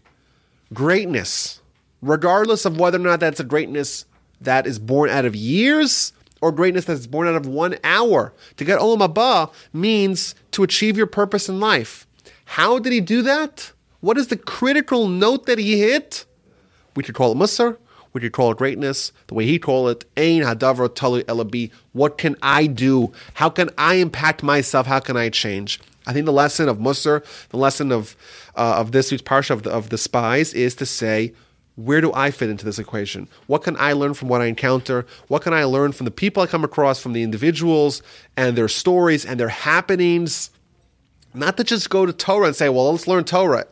greatness, 0.73 1.61
regardless 2.01 2.65
of 2.65 2.79
whether 2.79 2.97
or 2.97 3.03
not 3.03 3.19
that's 3.19 3.39
a 3.39 3.45
greatness 3.45 4.05
that 4.39 4.65
is 4.65 4.79
born 4.79 5.09
out 5.09 5.25
of 5.25 5.35
years 5.35 6.13
or 6.41 6.51
greatness 6.51 6.85
that's 6.85 7.07
born 7.07 7.27
out 7.27 7.35
of 7.35 7.45
one 7.45 7.77
hour? 7.83 8.33
To 8.57 8.65
get 8.65 8.79
Olam 8.79 9.05
Haba 9.05 9.51
means 9.73 10.35
to 10.51 10.63
achieve 10.63 10.97
your 10.97 11.07
purpose 11.07 11.49
in 11.49 11.59
life. 11.59 12.07
How 12.45 12.79
did 12.79 12.93
he 12.93 13.01
do 13.01 13.21
that? 13.23 13.71
What 13.99 14.17
is 14.17 14.27
the 14.27 14.37
critical 14.37 15.07
note 15.07 15.45
that 15.45 15.57
he 15.57 15.79
hit? 15.79 16.25
We 16.95 17.03
could 17.03 17.15
call 17.15 17.31
it 17.31 17.37
Musar 17.37 17.77
we 18.13 18.21
could 18.21 18.33
call 18.33 18.51
it 18.51 18.57
greatness, 18.57 19.11
the 19.27 19.33
way 19.33 19.45
he 19.45 19.59
called 19.59 19.89
it, 19.89 20.05
Ein 20.17 20.41
Hadavar 20.41 20.89
Talui 20.89 21.23
Elabi. 21.23 21.71
What 21.93 22.17
can 22.17 22.35
I 22.41 22.67
do? 22.67 23.11
How 23.35 23.49
can 23.49 23.69
I 23.77 23.95
impact 23.95 24.43
myself? 24.43 24.87
How 24.87 24.99
can 24.99 25.17
I 25.17 25.29
change? 25.29 25.79
I 26.05 26.13
think 26.13 26.25
the 26.25 26.33
lesson 26.33 26.67
of 26.67 26.79
Musar, 26.79 27.23
the 27.49 27.57
lesson 27.57 27.91
of 27.91 28.15
uh, 28.55 28.75
of 28.77 28.91
this 28.91 29.11
week's 29.11 29.23
parsha 29.23 29.51
of 29.51 29.63
the, 29.63 29.71
of 29.71 29.89
the 29.89 29.97
spies, 29.97 30.53
is 30.53 30.75
to 30.75 30.85
say, 30.85 31.33
where 31.75 32.01
do 32.01 32.11
I 32.13 32.31
fit 32.31 32.49
into 32.49 32.65
this 32.65 32.79
equation? 32.79 33.29
What 33.47 33.63
can 33.63 33.77
I 33.77 33.93
learn 33.93 34.13
from 34.13 34.27
what 34.27 34.41
I 34.41 34.45
encounter? 34.45 35.05
What 35.27 35.43
can 35.43 35.53
I 35.53 35.63
learn 35.63 35.93
from 35.93 36.05
the 36.05 36.11
people 36.11 36.43
I 36.43 36.47
come 36.47 36.63
across, 36.63 36.99
from 36.99 37.13
the 37.13 37.23
individuals 37.23 38.01
and 38.35 38.57
their 38.57 38.67
stories 38.67 39.25
and 39.25 39.39
their 39.39 39.49
happenings? 39.49 40.49
Not 41.33 41.55
to 41.57 41.63
just 41.63 41.89
go 41.89 42.05
to 42.05 42.11
Torah 42.11 42.47
and 42.47 42.55
say, 42.55 42.67
well, 42.67 42.91
let's 42.91 43.07
learn 43.07 43.23
Torah 43.23 43.67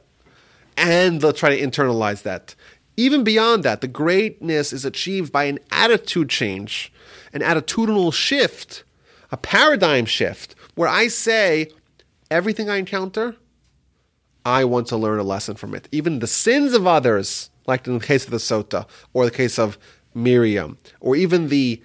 and 0.80 1.20
they'll 1.20 1.34
try 1.34 1.56
to 1.56 1.62
internalize 1.62 2.24
that. 2.24 2.56
Even 3.00 3.24
beyond 3.24 3.64
that, 3.64 3.80
the 3.80 3.88
greatness 3.88 4.74
is 4.74 4.84
achieved 4.84 5.32
by 5.32 5.46
an 5.46 5.58
attitude 5.72 6.28
change, 6.28 6.92
an 7.32 7.40
attitudinal 7.40 8.14
shift, 8.14 8.84
a 9.32 9.38
paradigm 9.38 10.06
shift, 10.06 10.54
where 10.76 10.90
I 10.90 11.08
say, 11.08 11.72
everything 12.30 12.70
I 12.70 12.76
encounter, 12.76 13.38
I 14.44 14.66
want 14.66 14.88
to 14.88 14.98
learn 14.98 15.18
a 15.18 15.24
lesson 15.24 15.56
from 15.56 15.74
it. 15.76 15.88
Even 15.94 16.20
the 16.20 16.28
sins 16.28 16.74
of 16.74 16.86
others, 16.86 17.50
like 17.68 17.88
in 17.88 17.98
the 17.98 18.06
case 18.06 18.26
of 18.26 18.32
the 18.32 18.38
Sota, 18.38 18.86
or 19.14 19.24
the 19.24 19.32
case 19.32 19.58
of 19.58 19.78
Miriam, 20.14 20.78
or 21.00 21.16
even 21.16 21.48
the 21.48 21.82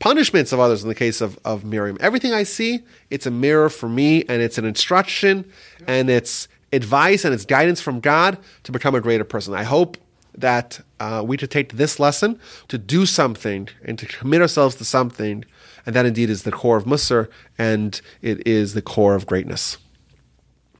punishments 0.00 0.50
of 0.50 0.58
others 0.58 0.82
in 0.82 0.88
the 0.88 0.96
case 0.96 1.20
of, 1.20 1.38
of 1.44 1.64
Miriam. 1.64 1.96
Everything 2.00 2.32
I 2.32 2.42
see, 2.42 2.80
it's 3.08 3.24
a 3.24 3.30
mirror 3.30 3.68
for 3.68 3.88
me, 3.88 4.24
and 4.28 4.42
it's 4.42 4.58
an 4.58 4.64
instruction, 4.64 5.48
and 5.86 6.10
it's 6.10 6.48
advice, 6.72 7.24
and 7.24 7.32
it's 7.32 7.44
guidance 7.44 7.80
from 7.80 8.00
God 8.00 8.36
to 8.64 8.72
become 8.72 8.96
a 8.96 9.00
greater 9.00 9.22
person. 9.22 9.54
I 9.54 9.62
hope 9.62 9.96
that 10.36 10.80
uh, 10.98 11.22
we 11.26 11.36
to 11.36 11.46
take 11.46 11.74
this 11.74 11.98
lesson 11.98 12.38
to 12.68 12.78
do 12.78 13.06
something 13.06 13.68
and 13.84 13.98
to 13.98 14.06
commit 14.06 14.40
ourselves 14.40 14.76
to 14.76 14.84
something, 14.84 15.44
and 15.84 15.94
that 15.94 16.06
indeed 16.06 16.30
is 16.30 16.42
the 16.42 16.52
core 16.52 16.76
of 16.76 16.84
Musar, 16.84 17.28
and 17.58 18.00
it 18.22 18.46
is 18.46 18.74
the 18.74 18.82
core 18.82 19.14
of 19.14 19.26
greatness. 19.26 19.78